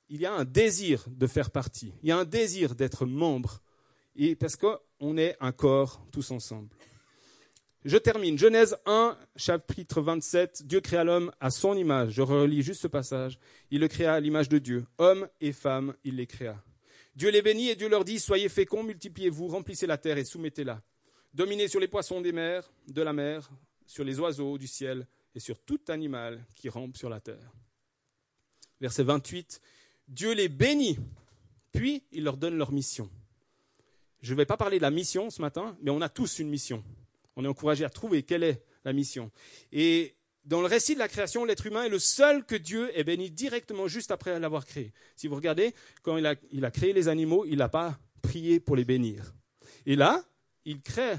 qu'il 0.08 0.20
y 0.20 0.26
a 0.26 0.32
un 0.32 0.44
désir 0.44 1.04
de 1.08 1.26
faire 1.26 1.50
partie. 1.50 1.92
Il 2.02 2.08
y 2.08 2.12
a 2.12 2.18
un 2.18 2.24
désir 2.24 2.74
d'être 2.74 3.06
membre. 3.06 3.62
Et 4.16 4.34
parce 4.34 4.56
qu'on 4.56 5.16
est 5.16 5.36
un 5.40 5.52
corps 5.52 6.04
tous 6.10 6.30
ensemble. 6.30 6.70
Je 7.84 7.96
termine. 7.96 8.36
Genèse 8.36 8.76
1, 8.86 9.16
chapitre 9.36 10.00
27. 10.00 10.66
Dieu 10.66 10.80
créa 10.80 11.04
l'homme 11.04 11.30
à 11.40 11.50
son 11.50 11.76
image. 11.76 12.12
Je 12.14 12.22
relis 12.22 12.62
juste 12.62 12.80
ce 12.80 12.88
passage. 12.88 13.38
Il 13.70 13.80
le 13.80 13.88
créa 13.88 14.14
à 14.14 14.20
l'image 14.20 14.48
de 14.48 14.58
Dieu. 14.58 14.86
Homme 14.96 15.28
et 15.40 15.52
femme, 15.52 15.94
il 16.04 16.16
les 16.16 16.26
créa. 16.26 16.62
Dieu 17.14 17.30
les 17.30 17.42
bénit 17.42 17.68
et 17.68 17.76
Dieu 17.76 17.88
leur 17.88 18.04
dit, 18.04 18.18
soyez 18.18 18.48
féconds, 18.48 18.82
multipliez-vous, 18.82 19.48
remplissez 19.48 19.86
la 19.86 19.98
terre 19.98 20.18
et 20.18 20.24
soumettez-la. 20.24 20.82
Dominez 21.34 21.68
sur 21.68 21.80
les 21.80 21.88
poissons 21.88 22.20
des 22.20 22.32
mers, 22.32 22.68
de 22.88 23.02
la 23.02 23.12
mer, 23.12 23.50
sur 23.86 24.04
les 24.04 24.18
oiseaux 24.18 24.58
du 24.58 24.66
ciel 24.66 25.06
et 25.34 25.40
sur 25.40 25.60
tout 25.60 25.80
animal 25.88 26.44
qui 26.54 26.68
rampe 26.68 26.96
sur 26.96 27.10
la 27.10 27.20
terre. 27.20 27.52
Verset 28.80 29.02
28. 29.02 29.60
Dieu 30.08 30.32
les 30.32 30.48
bénit, 30.48 30.98
puis 31.72 32.02
il 32.12 32.24
leur 32.24 32.36
donne 32.36 32.56
leur 32.56 32.72
mission. 32.72 33.10
Je 34.20 34.32
ne 34.32 34.36
vais 34.36 34.46
pas 34.46 34.56
parler 34.56 34.78
de 34.78 34.82
la 34.82 34.90
mission 34.90 35.30
ce 35.30 35.40
matin, 35.40 35.76
mais 35.80 35.90
on 35.90 36.00
a 36.00 36.08
tous 36.08 36.40
une 36.40 36.48
mission 36.48 36.82
on 37.38 37.44
est 37.44 37.48
encouragé 37.48 37.84
à 37.84 37.88
trouver 37.88 38.24
quelle 38.24 38.42
est 38.42 38.60
la 38.84 38.92
mission. 38.92 39.30
Et 39.70 40.16
dans 40.44 40.60
le 40.60 40.66
récit 40.66 40.94
de 40.94 40.98
la 40.98 41.06
création, 41.06 41.44
l'être 41.44 41.66
humain 41.66 41.84
est 41.84 41.88
le 41.88 42.00
seul 42.00 42.44
que 42.44 42.56
Dieu 42.56 42.90
ait 42.98 43.04
béni 43.04 43.30
directement 43.30 43.86
juste 43.86 44.10
après 44.10 44.40
l'avoir 44.40 44.66
créé. 44.66 44.92
Si 45.14 45.28
vous 45.28 45.36
regardez, 45.36 45.72
quand 46.02 46.16
il 46.16 46.26
a, 46.64 46.70
créé 46.72 46.92
les 46.92 47.06
animaux, 47.06 47.44
il 47.46 47.58
n'a 47.58 47.68
pas 47.68 47.96
prié 48.22 48.58
pour 48.58 48.74
les 48.74 48.84
bénir. 48.84 49.34
Et 49.86 49.94
là, 49.94 50.24
il 50.64 50.82
crée 50.82 51.14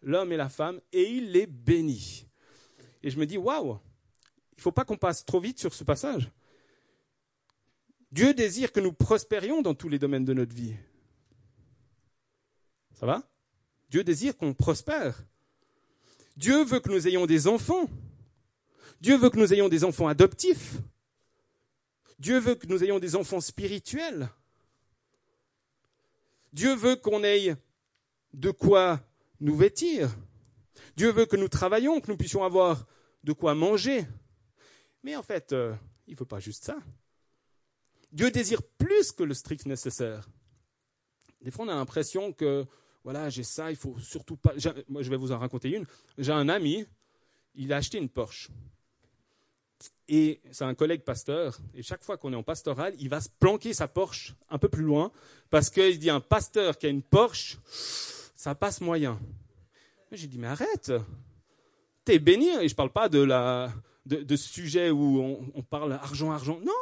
l'homme 0.00 0.32
et 0.32 0.38
la 0.38 0.48
femme 0.48 0.80
et 0.94 1.10
il 1.10 1.30
les 1.32 1.46
bénit. 1.46 2.26
Et 3.02 3.10
je 3.10 3.18
me 3.18 3.26
dis, 3.26 3.36
waouh, 3.36 3.78
il 4.52 4.56
ne 4.56 4.62
faut 4.62 4.72
pas 4.72 4.86
qu'on 4.86 4.96
passe 4.96 5.26
trop 5.26 5.40
vite 5.40 5.58
sur 5.58 5.74
ce 5.74 5.84
passage. 5.84 6.30
Dieu 8.12 8.34
désire 8.34 8.72
que 8.72 8.80
nous 8.80 8.92
prospérions 8.92 9.62
dans 9.62 9.74
tous 9.74 9.88
les 9.88 9.98
domaines 9.98 10.24
de 10.24 10.34
notre 10.34 10.54
vie. 10.54 10.74
Ça 12.94 13.06
va? 13.06 13.22
Dieu 13.88 14.04
désire 14.04 14.36
qu'on 14.36 14.52
prospère. 14.52 15.24
Dieu 16.36 16.64
veut 16.64 16.80
que 16.80 16.90
nous 16.90 17.06
ayons 17.06 17.26
des 17.26 17.46
enfants. 17.46 17.88
Dieu 19.00 19.16
veut 19.16 19.30
que 19.30 19.38
nous 19.38 19.52
ayons 19.52 19.68
des 19.68 19.84
enfants 19.84 20.08
adoptifs. 20.08 20.76
Dieu 22.18 22.38
veut 22.38 22.54
que 22.54 22.66
nous 22.66 22.84
ayons 22.84 22.98
des 22.98 23.16
enfants 23.16 23.40
spirituels. 23.40 24.28
Dieu 26.52 26.74
veut 26.74 26.96
qu'on 26.96 27.24
ait 27.24 27.56
de 28.34 28.50
quoi 28.50 29.00
nous 29.40 29.56
vêtir. 29.56 30.14
Dieu 30.96 31.10
veut 31.12 31.26
que 31.26 31.36
nous 31.36 31.48
travaillions, 31.48 32.00
que 32.00 32.10
nous 32.10 32.16
puissions 32.16 32.44
avoir 32.44 32.86
de 33.24 33.32
quoi 33.32 33.54
manger. 33.54 34.06
Mais 35.02 35.16
en 35.16 35.22
fait, 35.22 35.52
euh, 35.52 35.74
il 36.06 36.14
ne 36.14 36.18
veut 36.18 36.26
pas 36.26 36.40
juste 36.40 36.64
ça. 36.64 36.76
Dieu 38.12 38.30
désire 38.30 38.62
plus 38.62 39.12
que 39.12 39.22
le 39.22 39.34
strict 39.34 39.66
nécessaire. 39.66 40.28
Des 41.42 41.50
fois, 41.50 41.64
on 41.64 41.68
a 41.68 41.74
l'impression 41.74 42.32
que 42.32 42.66
voilà, 43.04 43.30
j'ai 43.30 43.44
ça, 43.44 43.70
il 43.70 43.76
faut 43.76 43.98
surtout 43.98 44.36
pas. 44.36 44.52
Moi, 44.88 45.02
je 45.02 45.10
vais 45.10 45.16
vous 45.16 45.32
en 45.32 45.38
raconter 45.38 45.70
une. 45.70 45.86
J'ai 46.18 46.32
un 46.32 46.48
ami, 46.48 46.84
il 47.54 47.72
a 47.72 47.76
acheté 47.76 47.98
une 47.98 48.08
Porsche. 48.08 48.50
Et 50.08 50.40
c'est 50.50 50.64
un 50.64 50.74
collègue 50.74 51.02
pasteur, 51.02 51.56
et 51.72 51.84
chaque 51.84 52.02
fois 52.02 52.16
qu'on 52.16 52.32
est 52.32 52.36
en 52.36 52.42
pastoral, 52.42 52.94
il 52.98 53.08
va 53.08 53.20
se 53.20 53.28
planquer 53.28 53.72
sa 53.72 53.86
Porsche 53.86 54.34
un 54.48 54.58
peu 54.58 54.68
plus 54.68 54.82
loin, 54.82 55.12
parce 55.50 55.70
qu'il 55.70 55.98
dit 56.00 56.10
un 56.10 56.20
pasteur 56.20 56.76
qui 56.76 56.86
a 56.86 56.88
une 56.88 57.02
Porsche, 57.02 57.58
ça 58.34 58.56
passe 58.56 58.80
moyen. 58.80 59.20
J'ai 60.10 60.26
dit, 60.26 60.36
mais 60.36 60.48
arrête, 60.48 60.92
t'es 62.04 62.18
béni, 62.18 62.48
et 62.48 62.68
je 62.68 62.74
ne 62.74 62.76
parle 62.76 62.90
pas 62.90 63.08
de, 63.08 63.20
la, 63.20 63.72
de, 64.04 64.36
sujet 64.36 64.90
où 64.90 65.20
on, 65.54 65.62
parle 65.62 65.92
argent, 65.92 66.32
argent. 66.32 66.58
Non, 66.60 66.72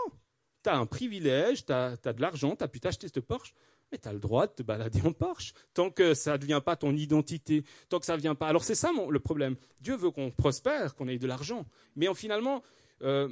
tu 0.63 0.71
as 0.71 0.77
un 0.77 0.87
privilège, 0.87 1.65
tu 1.65 1.73
as, 1.73 1.97
de 1.97 2.21
l'argent, 2.21 2.57
tu 2.57 2.65
as 2.65 2.69
pu 2.69 2.81
t'acheter 2.81 3.09
cette 3.09 3.21
Porsche, 3.21 3.55
mais 3.91 3.99
tu 3.99 4.09
as 4.09 4.13
le 4.13 4.19
droit 4.19 4.47
de 4.47 4.53
te 4.53 4.63
balader 4.63 5.01
en 5.05 5.13
Porsche, 5.13 5.53
tant 5.75 5.91
que 5.91 6.15
ça 6.15 6.33
ne 6.33 6.37
devient 6.39 6.61
pas 6.65 6.77
ton 6.77 6.95
identité, 6.95 7.65
tant 7.89 7.99
que 7.99 8.07
ça 8.07 8.17
ne 8.17 8.21
vient 8.21 8.35
pas. 8.35 8.49
Alors 8.49 8.65
c'est 8.65 8.75
ça 8.75 8.93
le 9.09 9.21
problème. 9.21 9.57
Dieu 9.81 9.97
veut 9.97 10.11
qu'on 10.11 10.31
prospère, 10.31 10.95
qu'on 10.95 11.09
ait 11.09 11.19
de 11.19 11.27
l'argent, 11.27 11.67
mais 11.97 12.13
finalement, 12.15 12.63
euh, 13.03 13.29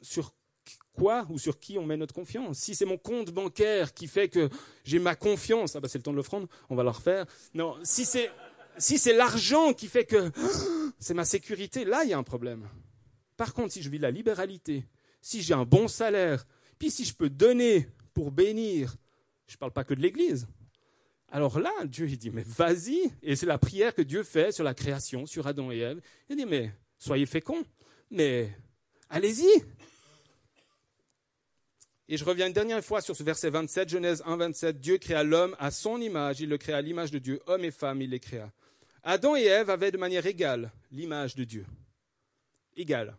sur 0.00 0.34
quoi 0.92 1.26
ou 1.30 1.38
sur 1.38 1.58
qui 1.58 1.78
on 1.78 1.86
met 1.86 1.96
notre 1.96 2.14
confiance? 2.14 2.58
Si 2.58 2.74
c'est 2.74 2.84
mon 2.84 2.98
compte 2.98 3.30
bancaire 3.30 3.94
qui 3.94 4.06
fait 4.06 4.28
que 4.28 4.48
j'ai 4.84 4.98
ma 4.98 5.14
confiance, 5.14 5.76
ah 5.76 5.80
bah 5.80 5.88
c'est 5.88 5.98
le 5.98 6.02
temps 6.02 6.12
de 6.12 6.16
l'offrande, 6.16 6.48
on 6.68 6.76
va 6.76 6.82
le 6.82 6.90
refaire. 6.90 7.26
Non, 7.54 7.76
si 7.82 8.04
c'est 8.04 8.30
si 8.78 8.98
c'est 8.98 9.12
l'argent 9.14 9.72
qui 9.72 9.88
fait 9.88 10.04
que 10.04 10.30
c'est 10.98 11.14
ma 11.14 11.24
sécurité, 11.24 11.84
là 11.84 12.04
il 12.04 12.10
y 12.10 12.12
a 12.12 12.18
un 12.18 12.22
problème. 12.22 12.68
Par 13.36 13.54
contre, 13.54 13.72
si 13.72 13.82
je 13.82 13.88
vis 13.88 13.98
la 13.98 14.10
libéralité, 14.10 14.84
si 15.20 15.42
j'ai 15.42 15.54
un 15.54 15.64
bon 15.64 15.88
salaire, 15.88 16.46
puis 16.78 16.90
si 16.90 17.04
je 17.04 17.14
peux 17.14 17.30
donner 17.30 17.88
pour 18.14 18.30
bénir, 18.30 18.96
je 19.46 19.54
ne 19.54 19.58
parle 19.58 19.72
pas 19.72 19.84
que 19.84 19.94
de 19.94 20.00
l'Église. 20.00 20.46
Alors 21.32 21.60
là, 21.60 21.72
Dieu 21.84 22.08
il 22.08 22.18
dit, 22.18 22.30
mais 22.30 22.44
vas-y. 22.44 23.10
Et 23.22 23.36
c'est 23.36 23.46
la 23.46 23.58
prière 23.58 23.94
que 23.94 24.02
Dieu 24.02 24.22
fait 24.22 24.52
sur 24.52 24.64
la 24.64 24.74
création, 24.74 25.26
sur 25.26 25.46
Adam 25.46 25.70
et 25.70 25.78
Ève. 25.78 26.00
Il 26.28 26.36
dit, 26.36 26.46
mais 26.46 26.72
soyez 26.98 27.26
féconds, 27.26 27.64
mais 28.10 28.50
allez-y. 29.08 29.48
Et 32.08 32.16
je 32.16 32.24
reviens 32.24 32.48
une 32.48 32.52
dernière 32.52 32.84
fois 32.84 33.00
sur 33.00 33.14
ce 33.14 33.22
verset 33.22 33.50
27, 33.50 33.88
Genèse 33.88 34.22
1, 34.26 34.36
27. 34.36 34.80
Dieu 34.80 34.98
créa 34.98 35.22
l'homme 35.22 35.54
à 35.60 35.70
son 35.70 36.00
image, 36.00 36.40
il 36.40 36.48
le 36.48 36.58
créa 36.58 36.78
à 36.78 36.82
l'image 36.82 37.12
de 37.12 37.20
Dieu, 37.20 37.40
homme 37.46 37.64
et 37.64 37.70
femme, 37.70 38.02
il 38.02 38.10
les 38.10 38.18
créa. 38.18 38.50
Adam 39.04 39.36
et 39.36 39.44
Ève 39.44 39.70
avaient 39.70 39.92
de 39.92 39.98
manière 39.98 40.26
égale 40.26 40.72
l'image 40.90 41.36
de 41.36 41.44
Dieu. 41.44 41.64
Égale. 42.76 43.16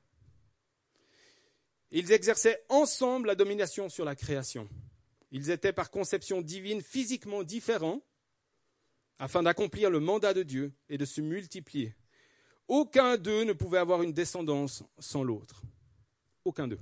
Ils 1.91 2.12
exerçaient 2.12 2.63
ensemble 2.69 3.27
la 3.27 3.36
domination 3.36 3.89
sur 3.89 4.06
la 4.06 4.15
création. 4.15 4.67
Ils 5.32 5.49
étaient 5.49 5.73
par 5.73 5.91
conception 5.91 6.41
divine 6.41 6.82
physiquement 6.82 7.43
différents 7.43 8.01
afin 9.19 9.43
d'accomplir 9.43 9.89
le 9.89 9.99
mandat 9.99 10.34
de 10.34 10.43
Dieu 10.43 10.73
et 10.89 10.97
de 10.97 11.06
se 11.06 11.21
multiplier. 11.21 11.95
Aucun 12.67 13.17
d'eux 13.17 13.43
ne 13.43 13.54
pouvait 13.54 13.77
avoir 13.77 14.01
une 14.01 14.13
descendance 14.13 14.84
sans 14.97 15.23
l'autre. 15.23 15.62
Aucun 16.45 16.67
d'eux. 16.67 16.80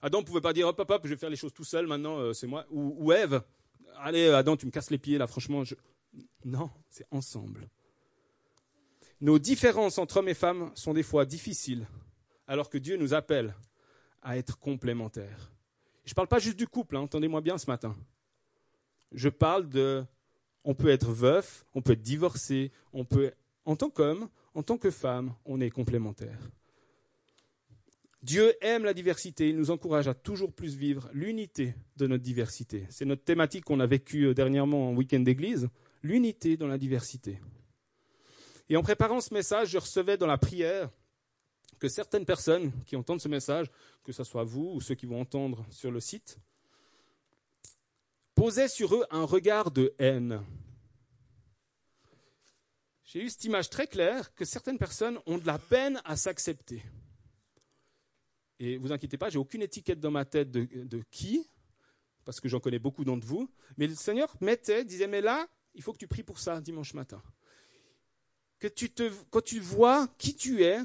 Adam 0.00 0.20
ne 0.20 0.26
pouvait 0.26 0.40
pas 0.40 0.52
dire 0.52 0.68
hop 0.68 0.78
hop 0.78 0.90
hop, 0.90 1.00
je 1.04 1.10
vais 1.10 1.16
faire 1.16 1.30
les 1.30 1.36
choses 1.36 1.52
tout 1.52 1.64
seul, 1.64 1.86
maintenant 1.86 2.18
euh, 2.18 2.32
c'est 2.32 2.46
moi. 2.46 2.66
Ou, 2.70 3.10
Ève, 3.12 3.42
allez 3.96 4.28
Adam, 4.28 4.56
tu 4.56 4.66
me 4.66 4.70
casses 4.70 4.90
les 4.90 4.98
pieds 4.98 5.18
là, 5.18 5.26
franchement. 5.26 5.64
Je... 5.64 5.74
Non, 6.44 6.70
c'est 6.88 7.06
ensemble. 7.10 7.68
Nos 9.20 9.38
différences 9.38 9.98
entre 9.98 10.18
hommes 10.18 10.28
et 10.28 10.34
femmes 10.34 10.70
sont 10.76 10.94
des 10.94 11.02
fois 11.02 11.24
difficiles, 11.24 11.88
alors 12.46 12.70
que 12.70 12.78
Dieu 12.78 12.96
nous 12.96 13.12
appelle 13.12 13.54
à 14.22 14.36
être 14.36 14.58
complémentaires. 14.58 15.52
Je 16.04 16.12
ne 16.12 16.14
parle 16.14 16.28
pas 16.28 16.38
juste 16.38 16.58
du 16.58 16.66
couple, 16.66 16.96
hein, 16.96 17.00
entendez-moi 17.00 17.40
bien 17.40 17.58
ce 17.58 17.66
matin. 17.66 17.94
Je 19.12 19.28
parle 19.28 19.68
de, 19.68 20.04
on 20.64 20.74
peut 20.74 20.88
être 20.88 21.12
veuf, 21.12 21.64
on 21.74 21.82
peut 21.82 21.92
être 21.92 22.02
divorcé, 22.02 22.72
on 22.92 23.04
peut, 23.04 23.32
en 23.64 23.76
tant 23.76 23.90
qu'homme, 23.90 24.28
en 24.54 24.62
tant 24.62 24.78
que 24.78 24.90
femme, 24.90 25.34
on 25.44 25.60
est 25.60 25.70
complémentaires. 25.70 26.50
Dieu 28.22 28.52
aime 28.60 28.84
la 28.84 28.94
diversité, 28.94 29.48
il 29.48 29.56
nous 29.56 29.70
encourage 29.70 30.08
à 30.08 30.14
toujours 30.14 30.52
plus 30.52 30.74
vivre 30.74 31.08
l'unité 31.12 31.74
de 31.96 32.06
notre 32.06 32.24
diversité. 32.24 32.86
C'est 32.90 33.04
notre 33.04 33.22
thématique 33.22 33.64
qu'on 33.64 33.78
a 33.78 33.86
vécue 33.86 34.26
euh, 34.26 34.34
dernièrement 34.34 34.88
en 34.88 34.94
week-end 34.94 35.20
d'église, 35.20 35.68
l'unité 36.02 36.56
dans 36.56 36.66
la 36.66 36.78
diversité. 36.78 37.38
Et 38.68 38.76
en 38.76 38.82
préparant 38.82 39.20
ce 39.20 39.32
message, 39.32 39.70
je 39.70 39.78
recevais 39.78 40.16
dans 40.16 40.26
la 40.26 40.36
prière 40.36 40.90
que 41.78 41.88
certaines 41.88 42.24
personnes 42.24 42.72
qui 42.84 42.96
entendent 42.96 43.20
ce 43.20 43.28
message, 43.28 43.70
que 44.04 44.12
ce 44.12 44.24
soit 44.24 44.44
vous 44.44 44.72
ou 44.74 44.80
ceux 44.80 44.94
qui 44.94 45.06
vont 45.06 45.20
entendre 45.20 45.64
sur 45.70 45.90
le 45.90 46.00
site, 46.00 46.38
posaient 48.34 48.68
sur 48.68 48.94
eux 48.94 49.04
un 49.10 49.24
regard 49.24 49.70
de 49.70 49.94
haine. 49.98 50.42
J'ai 53.04 53.22
eu 53.22 53.30
cette 53.30 53.44
image 53.44 53.70
très 53.70 53.86
claire 53.86 54.34
que 54.34 54.44
certaines 54.44 54.78
personnes 54.78 55.18
ont 55.26 55.38
de 55.38 55.46
la 55.46 55.58
peine 55.58 56.00
à 56.04 56.14
s'accepter. 56.16 56.82
Et 58.58 58.76
vous 58.76 58.92
inquiétez 58.92 59.16
pas, 59.16 59.30
j'ai 59.30 59.38
aucune 59.38 59.62
étiquette 59.62 60.00
dans 60.00 60.10
ma 60.10 60.24
tête 60.24 60.50
de, 60.50 61.02
qui, 61.10 61.48
parce 62.24 62.40
que 62.40 62.48
j'en 62.48 62.60
connais 62.60 62.78
beaucoup 62.78 63.04
d'entre 63.04 63.26
vous. 63.26 63.50
Mais 63.76 63.86
le 63.86 63.94
Seigneur 63.94 64.36
mettait, 64.40 64.84
disait, 64.84 65.06
mais 65.06 65.20
là, 65.20 65.48
il 65.74 65.82
faut 65.82 65.92
que 65.92 65.98
tu 65.98 66.08
pries 66.08 66.22
pour 66.22 66.38
ça 66.38 66.60
dimanche 66.60 66.92
matin. 66.92 67.22
Que 68.58 68.68
tu 68.68 68.90
te, 68.90 69.10
quand 69.30 69.42
tu 69.42 69.60
vois 69.60 70.08
qui 70.18 70.34
tu 70.34 70.64
es, 70.64 70.78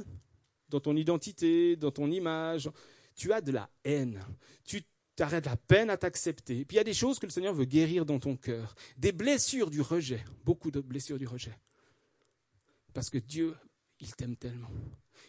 dans 0.74 0.80
ton 0.80 0.96
identité, 0.96 1.76
dans 1.76 1.92
ton 1.92 2.10
image, 2.10 2.70
tu 3.16 3.32
as 3.32 3.42
de 3.42 3.52
la 3.52 3.70
haine. 3.84 4.20
Tu 4.66 4.84
as 5.20 5.40
la 5.40 5.56
peine 5.56 5.92
à 5.92 5.98
t'accepter. 5.98 6.62
Et 6.62 6.66
puis 6.66 6.76
il 6.76 6.78
y 6.78 6.82
a 6.82 6.84
des 6.84 6.96
choses 6.96 7.20
que 7.20 7.28
le 7.28 7.32
Seigneur 7.32 7.54
veut 7.54 7.66
guérir 7.66 8.06
dans 8.06 8.18
ton 8.18 8.36
cœur. 8.36 8.74
Des 8.98 9.12
blessures 9.12 9.70
du 9.70 9.82
rejet. 9.82 10.24
Beaucoup 10.44 10.72
de 10.72 10.82
blessures 10.82 11.20
du 11.20 11.28
rejet. 11.28 11.56
Parce 12.92 13.12
que 13.12 13.20
Dieu, 13.20 13.56
il 14.00 14.16
t'aime 14.16 14.36
tellement. 14.36 14.72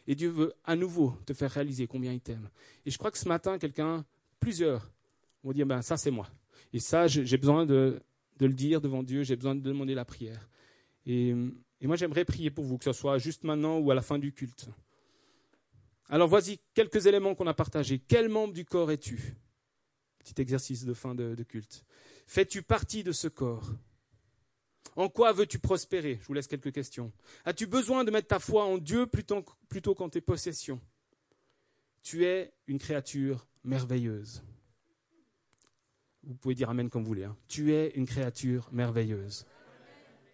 Et 0.07 0.15
Dieu 0.15 0.31
veut 0.31 0.55
à 0.65 0.77
nouveau 0.77 1.15
te 1.27 1.35
faire 1.35 1.51
réaliser 1.51 1.87
combien 1.87 2.13
il 2.13 2.21
t'aime. 2.21 2.49
Et 2.87 2.91
je 2.91 2.97
crois 2.97 3.11
que 3.11 3.19
ce 3.19 3.29
matin, 3.29 3.59
quelqu'un, 3.59 4.05
plusieurs, 4.41 4.91
vont 5.43 5.53
dire, 5.53 5.67
ben 5.67 5.83
ça 5.83 5.99
c'est 5.99 6.11
moi. 6.11 6.29
Et 6.73 6.81
ça, 6.81 7.07
j'ai 7.07 7.37
besoin 7.37 7.67
de, 7.67 8.01
le 8.41 8.53
dire 8.53 8.81
devant 8.81 9.03
Dieu, 9.03 9.23
j'ai 9.23 9.37
besoin 9.37 9.55
de 9.55 9.61
demander 9.61 9.95
la 9.95 10.07
prière. 10.07 10.49
Et, 11.05 11.35
et 11.81 11.87
moi, 11.87 11.97
j'aimerais 11.97 12.25
prier 12.25 12.51
pour 12.51 12.65
vous, 12.65 12.79
que 12.79 12.85
ce 12.85 12.93
soit 12.93 13.19
juste 13.19 13.45
maintenant 13.45 13.79
ou 13.79 13.91
à 13.91 13.95
la 13.95 14.03
fin 14.03 14.19
du 14.19 14.33
culte. 14.33 14.69
Alors 16.09 16.29
voici 16.29 16.61
quelques 16.75 17.07
éléments 17.07 17.35
qu'on 17.35 17.47
a 17.47 17.55
partagés. 17.55 17.99
Quel 17.99 18.29
membre 18.29 18.53
du 18.53 18.65
corps 18.65 18.91
es-tu? 18.91 19.37
Petit 20.19 20.41
exercice 20.41 20.85
de 20.85 20.95
fin 20.95 21.15
de, 21.15 21.43
culte. 21.43 21.85
Fais-tu 22.27 22.63
partie 22.63 23.05
de 23.05 23.13
ce 23.13 23.29
corps? 23.29 23.71
En 24.97 25.09
quoi 25.09 25.33
veux-tu 25.33 25.59
prospérer? 25.59 26.19
Je 26.21 26.27
vous 26.27 26.35
laisse 26.35 26.47
quelques 26.47 26.73
questions. 26.73 27.13
As-tu 27.45 27.67
besoin 27.67 28.05
de 28.05 28.11
mettre 28.11 28.29
ta 28.29 28.39
foi 28.39 28.65
en 28.65 28.79
Dieu 28.79 29.07
plutôt, 29.07 29.45
plutôt 29.69 29.95
qu'en 29.95 30.09
tes 30.09 30.21
possessions? 30.21 30.81
Tu 32.03 32.25
es 32.25 32.55
une 32.67 32.79
créature 32.79 33.47
merveilleuse. 33.65 34.43
Vous 36.23 36.35
pouvez 36.35 36.55
dire 36.55 36.71
Amen 36.71 36.89
comme 36.89 37.03
vous 37.03 37.09
voulez. 37.09 37.25
Hein. 37.25 37.37
Tu 37.49 37.73
es 37.73 37.91
une 37.97 38.07
créature 38.07 38.69
merveilleuse. 38.73 39.47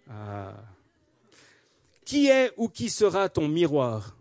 Ah. 0.09 0.63
Qui 2.05 2.27
est 2.27 2.53
ou 2.57 2.69
qui 2.69 2.91
sera 2.91 3.29
ton 3.29 3.49
miroir? 3.49 4.17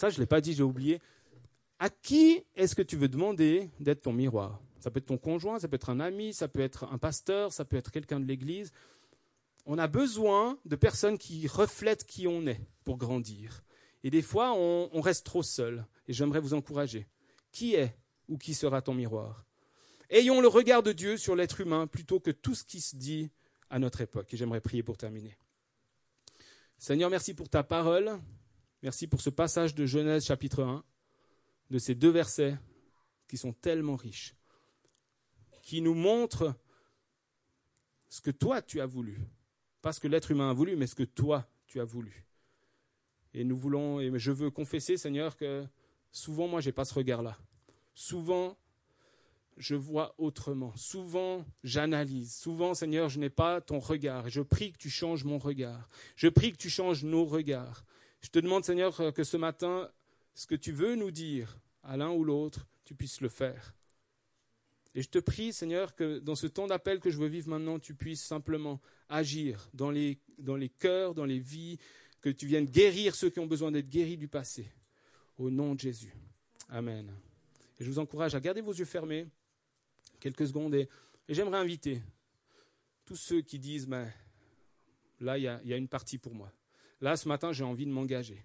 Ça, 0.00 0.08
je 0.08 0.16
ne 0.16 0.20
l'ai 0.20 0.26
pas 0.26 0.40
dit, 0.40 0.54
j'ai 0.54 0.62
oublié. 0.62 1.00
À 1.78 1.90
qui 1.90 2.42
est-ce 2.56 2.74
que 2.74 2.82
tu 2.82 2.96
veux 2.96 3.08
demander 3.08 3.70
d'être 3.80 4.02
ton 4.02 4.12
miroir? 4.12 4.60
Ça 4.80 4.90
peut 4.90 4.98
être 4.98 5.06
ton 5.06 5.18
conjoint, 5.18 5.58
ça 5.58 5.68
peut 5.68 5.76
être 5.76 5.90
un 5.90 6.00
ami, 6.00 6.32
ça 6.32 6.48
peut 6.48 6.60
être 6.60 6.84
un 6.90 6.98
pasteur, 6.98 7.52
ça 7.52 7.64
peut 7.64 7.76
être 7.76 7.90
quelqu'un 7.90 8.18
de 8.18 8.24
l'église 8.24 8.72
on 9.66 9.78
a 9.78 9.86
besoin 9.86 10.58
de 10.64 10.76
personnes 10.76 11.18
qui 11.18 11.46
reflètent 11.46 12.04
qui 12.04 12.26
on 12.26 12.46
est 12.46 12.60
pour 12.84 12.96
grandir. 12.96 13.62
Et 14.02 14.10
des 14.10 14.22
fois, 14.22 14.52
on, 14.54 15.00
reste 15.00 15.26
trop 15.26 15.42
seul. 15.42 15.86
Et 16.08 16.12
j'aimerais 16.12 16.40
vous 16.40 16.54
encourager. 16.54 17.06
Qui 17.52 17.74
est 17.74 17.94
ou 18.28 18.38
qui 18.38 18.54
sera 18.54 18.80
ton 18.80 18.94
miroir? 18.94 19.44
Ayons 20.08 20.40
le 20.40 20.48
regard 20.48 20.82
de 20.82 20.92
Dieu 20.92 21.16
sur 21.16 21.36
l'être 21.36 21.60
humain 21.60 21.86
plutôt 21.86 22.18
que 22.18 22.30
tout 22.30 22.54
ce 22.54 22.64
qui 22.64 22.80
se 22.80 22.96
dit 22.96 23.30
à 23.68 23.78
notre 23.78 24.00
époque. 24.00 24.32
Et 24.32 24.36
j'aimerais 24.36 24.60
prier 24.60 24.82
pour 24.82 24.96
terminer. 24.96 25.36
Seigneur, 26.78 27.10
merci 27.10 27.34
pour 27.34 27.48
ta 27.48 27.62
parole. 27.62 28.18
Merci 28.82 29.06
pour 29.06 29.20
ce 29.20 29.28
passage 29.28 29.74
de 29.74 29.84
Genèse 29.84 30.24
chapitre 30.24 30.62
1, 30.62 30.82
de 31.70 31.78
ces 31.78 31.94
deux 31.94 32.08
versets 32.08 32.56
qui 33.28 33.36
sont 33.36 33.52
tellement 33.52 33.96
riches, 33.96 34.34
qui 35.62 35.82
nous 35.82 35.94
montrent 35.94 36.54
ce 38.08 38.22
que 38.22 38.30
toi 38.30 38.62
tu 38.62 38.80
as 38.80 38.86
voulu, 38.86 39.20
pas 39.82 39.92
ce 39.92 40.00
que 40.00 40.08
l'être 40.08 40.30
humain 40.30 40.50
a 40.50 40.54
voulu, 40.54 40.76
mais 40.76 40.86
ce 40.86 40.94
que 40.94 41.02
toi, 41.02 41.46
tu 41.66 41.78
as 41.78 41.84
voulu. 41.84 42.26
Et 43.34 43.44
nous 43.44 43.56
voulons, 43.56 44.00
et 44.00 44.10
je 44.18 44.32
veux 44.32 44.50
confesser, 44.50 44.96
Seigneur, 44.96 45.36
que 45.36 45.66
souvent, 46.10 46.48
moi, 46.48 46.60
je 46.60 46.68
n'ai 46.68 46.72
pas 46.72 46.84
ce 46.84 46.94
regard-là. 46.94 47.38
Souvent, 47.94 48.56
je 49.56 49.74
vois 49.74 50.14
autrement. 50.18 50.74
Souvent, 50.76 51.44
j'analyse. 51.62 52.34
Souvent, 52.34 52.74
Seigneur, 52.74 53.08
je 53.08 53.20
n'ai 53.20 53.30
pas 53.30 53.60
ton 53.60 53.78
regard. 53.78 54.28
Je 54.28 54.40
prie 54.40 54.72
que 54.72 54.78
tu 54.78 54.90
changes 54.90 55.24
mon 55.24 55.38
regard. 55.38 55.88
Je 56.16 56.28
prie 56.28 56.52
que 56.52 56.56
tu 56.56 56.70
changes 56.70 57.04
nos 57.04 57.24
regards. 57.24 57.84
Je 58.20 58.28
te 58.28 58.38
demande, 58.38 58.64
Seigneur, 58.64 59.14
que 59.14 59.24
ce 59.24 59.36
matin, 59.36 59.90
ce 60.34 60.46
que 60.46 60.54
tu 60.54 60.72
veux 60.72 60.94
nous 60.94 61.10
dire 61.10 61.58
à 61.82 61.96
l'un 61.96 62.10
ou 62.10 62.24
l'autre, 62.24 62.66
tu 62.84 62.94
puisses 62.94 63.20
le 63.20 63.28
faire. 63.28 63.74
Et 64.94 65.02
je 65.02 65.08
te 65.08 65.18
prie, 65.18 65.52
Seigneur, 65.52 65.94
que 65.94 66.18
dans 66.18 66.34
ce 66.34 66.46
temps 66.46 66.66
d'appel 66.66 66.98
que 67.00 67.10
je 67.10 67.18
veux 67.18 67.28
vivre 67.28 67.48
maintenant, 67.48 67.78
tu 67.78 67.94
puisses 67.94 68.24
simplement 68.24 68.80
agir 69.08 69.68
dans 69.72 69.90
les, 69.90 70.18
dans 70.38 70.58
cœurs, 70.78 71.14
dans 71.14 71.24
les 71.24 71.38
vies, 71.38 71.78
que 72.20 72.28
tu 72.28 72.46
viennes 72.46 72.66
guérir 72.66 73.14
ceux 73.14 73.30
qui 73.30 73.40
ont 73.40 73.46
besoin 73.46 73.70
d'être 73.70 73.88
guéris 73.88 74.16
du 74.16 74.28
passé. 74.28 74.66
Au 75.38 75.48
nom 75.48 75.74
de 75.74 75.80
Jésus. 75.80 76.12
Amen. 76.68 77.10
Et 77.78 77.84
je 77.84 77.90
vous 77.90 77.98
encourage 77.98 78.34
à 78.34 78.40
garder 78.40 78.60
vos 78.60 78.74
yeux 78.74 78.84
fermés 78.84 79.26
quelques 80.18 80.46
secondes 80.46 80.74
et, 80.74 80.88
j'aimerais 81.28 81.58
inviter 81.58 82.02
tous 83.06 83.16
ceux 83.16 83.40
qui 83.40 83.58
disent, 83.58 83.86
ben, 83.86 84.10
là, 85.20 85.38
il 85.38 85.44
y 85.44 85.72
a 85.72 85.76
une 85.76 85.88
partie 85.88 86.18
pour 86.18 86.34
moi. 86.34 86.52
Là, 87.00 87.16
ce 87.16 87.28
matin, 87.28 87.52
j'ai 87.52 87.64
envie 87.64 87.86
de 87.86 87.90
m'engager. 87.90 88.42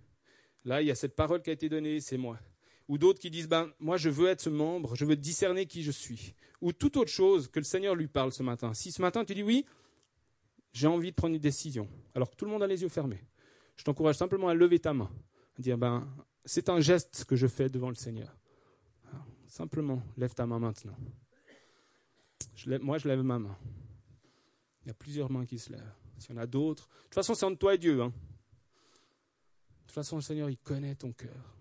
Là, 0.64 0.82
il 0.82 0.88
y 0.88 0.92
a 0.92 0.96
cette 0.96 1.16
parole 1.16 1.42
qui 1.42 1.50
a 1.50 1.54
été 1.54 1.70
donnée, 1.70 2.00
c'est 2.00 2.18
moi. 2.18 2.40
Ou 2.88 2.98
d'autres 2.98 3.20
qui 3.20 3.30
disent, 3.30 3.48
ben, 3.48 3.72
moi, 3.80 3.98
je 3.98 4.10
veux 4.10 4.28
être 4.28 4.42
ce 4.42 4.50
membre, 4.50 4.96
je 4.96 5.06
veux 5.06 5.16
discerner 5.16 5.66
qui 5.66 5.84
je 5.84 5.92
suis. 5.92 6.36
Ou 6.62 6.72
toute 6.72 6.98
autre 6.98 7.12
chose 7.12 7.48
que 7.48 7.60
le 7.60 7.66
Seigneur 7.66 7.96
lui 7.96 8.08
parle 8.08 8.32
ce 8.32 8.44
matin. 8.44 8.74
Si 8.74 8.92
ce 8.92 9.02
matin, 9.02 9.26
tu 9.26 9.34
dis, 9.34 9.44
oui, 9.44 9.66
j'ai 10.74 10.88
envie 10.88 11.12
de 11.12 11.16
prendre 11.16 11.36
une 11.36 11.42
décision, 11.42 11.90
alors 12.14 12.30
que 12.30 12.36
tout 12.36 12.46
le 12.46 12.52
monde 12.52 12.64
a 12.64 12.68
les 12.68 12.82
yeux 12.82 12.90
fermés, 12.90 13.24
je 13.76 13.84
t'encourage 13.84 14.16
simplement 14.16 14.50
à 14.50 14.54
lever 14.54 14.80
ta 14.80 14.94
main, 14.94 15.10
à 15.58 15.62
dire, 15.62 15.78
ben, 15.78 16.08
c'est 16.44 16.70
un 16.70 16.80
geste 16.80 17.26
que 17.26 17.36
je 17.36 17.48
fais 17.48 17.70
devant 17.70 17.90
le 17.90 17.96
Seigneur. 17.96 18.36
simplement, 19.48 20.02
lève 20.18 20.34
ta 20.34 20.46
main 20.46 20.60
maintenant. 20.60 20.96
moi, 22.82 22.98
je 22.98 23.08
lève 23.08 23.22
ma 23.24 23.40
main. 23.40 23.58
Il 24.84 24.90
y 24.90 24.92
a 24.92 24.94
plusieurs 24.94 25.32
mains 25.32 25.46
qui 25.46 25.58
se 25.58 25.72
lèvent. 25.72 25.94
S'il 26.18 26.36
y 26.36 26.38
en 26.38 26.42
a 26.42 26.46
d'autres, 26.46 26.88
de 26.88 27.04
toute 27.04 27.14
façon, 27.16 27.34
c'est 27.34 27.46
entre 27.46 27.58
toi 27.58 27.74
et 27.74 27.78
Dieu. 27.78 28.02
Hein. 28.02 28.14
De 29.96 30.02
toute 30.02 30.08
façon, 30.08 30.18
le 30.18 30.24
Seigneur, 30.24 30.50
il 30.50 30.58
connaît 30.58 30.94
ton 30.94 31.14
cœur. 31.14 31.56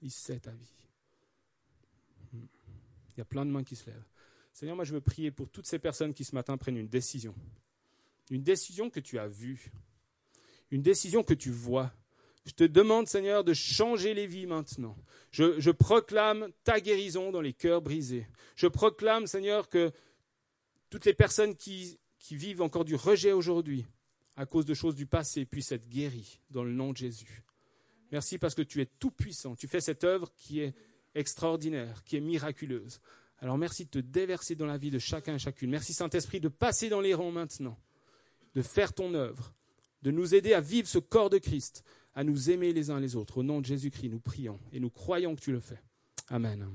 Il 0.00 0.10
sait 0.10 0.40
ta 0.40 0.52
vie. 0.52 0.88
Il 2.32 3.18
y 3.18 3.20
a 3.20 3.26
plein 3.26 3.44
de 3.44 3.50
mains 3.50 3.62
qui 3.62 3.76
se 3.76 3.90
lèvent. 3.90 4.08
Seigneur, 4.54 4.74
moi, 4.74 4.86
je 4.86 4.94
veux 4.94 5.02
prier 5.02 5.30
pour 5.30 5.50
toutes 5.50 5.66
ces 5.66 5.78
personnes 5.78 6.14
qui 6.14 6.24
ce 6.24 6.34
matin 6.34 6.56
prennent 6.56 6.78
une 6.78 6.88
décision. 6.88 7.34
Une 8.30 8.42
décision 8.42 8.88
que 8.88 9.00
tu 9.00 9.18
as 9.18 9.28
vue. 9.28 9.70
Une 10.70 10.80
décision 10.80 11.22
que 11.22 11.34
tu 11.34 11.50
vois. 11.50 11.92
Je 12.46 12.52
te 12.52 12.64
demande, 12.64 13.06
Seigneur, 13.06 13.44
de 13.44 13.52
changer 13.52 14.14
les 14.14 14.26
vies 14.26 14.46
maintenant. 14.46 14.96
Je, 15.30 15.60
je, 15.60 15.70
proclame 15.70 16.48
ta 16.64 16.80
guérison 16.80 17.32
dans 17.32 17.42
les 17.42 17.52
cœurs 17.52 17.82
brisés. 17.82 18.26
Je 18.54 18.66
proclame, 18.66 19.26
Seigneur, 19.26 19.68
que 19.68 19.92
toutes 20.88 21.04
les 21.04 21.12
personnes 21.12 21.54
qui, 21.54 21.98
qui 22.18 22.34
vivent 22.34 22.62
encore 22.62 22.86
du 22.86 22.94
rejet 22.94 23.32
aujourd'hui, 23.32 23.84
à 24.36 24.46
cause 24.46 24.66
de 24.66 24.74
choses 24.74 24.94
du 24.94 25.06
passé 25.06 25.44
puisse 25.44 25.72
être 25.72 25.88
guéri 25.88 26.40
dans 26.50 26.62
le 26.62 26.72
nom 26.72 26.92
de 26.92 26.98
Jésus. 26.98 27.42
Merci 28.12 28.38
parce 28.38 28.54
que 28.54 28.62
tu 28.62 28.80
es 28.80 28.86
tout 28.86 29.10
puissant. 29.10 29.56
Tu 29.56 29.66
fais 29.66 29.80
cette 29.80 30.04
œuvre 30.04 30.30
qui 30.36 30.60
est 30.60 30.74
extraordinaire, 31.14 32.04
qui 32.04 32.16
est 32.16 32.20
miraculeuse. 32.20 33.00
Alors 33.38 33.58
merci 33.58 33.84
de 33.84 33.90
te 33.90 33.98
déverser 33.98 34.54
dans 34.54 34.66
la 34.66 34.78
vie 34.78 34.90
de 34.90 34.98
chacun 34.98 35.34
et 35.34 35.38
chacune. 35.38 35.70
Merci 35.70 35.92
Saint-Esprit 35.92 36.40
de 36.40 36.48
passer 36.48 36.88
dans 36.88 37.00
les 37.00 37.14
rangs 37.14 37.32
maintenant, 37.32 37.78
de 38.54 38.62
faire 38.62 38.92
ton 38.92 39.14
œuvre, 39.14 39.54
de 40.02 40.10
nous 40.10 40.34
aider 40.34 40.54
à 40.54 40.60
vivre 40.60 40.88
ce 40.88 40.98
corps 40.98 41.30
de 41.30 41.38
Christ, 41.38 41.82
à 42.14 42.24
nous 42.24 42.50
aimer 42.50 42.72
les 42.72 42.90
uns 42.90 43.00
les 43.00 43.16
autres. 43.16 43.38
Au 43.38 43.42
nom 43.42 43.60
de 43.60 43.66
Jésus-Christ, 43.66 44.08
nous 44.08 44.20
prions 44.20 44.60
et 44.72 44.80
nous 44.80 44.90
croyons 44.90 45.34
que 45.34 45.40
tu 45.40 45.52
le 45.52 45.60
fais. 45.60 45.82
Amen. 46.28 46.66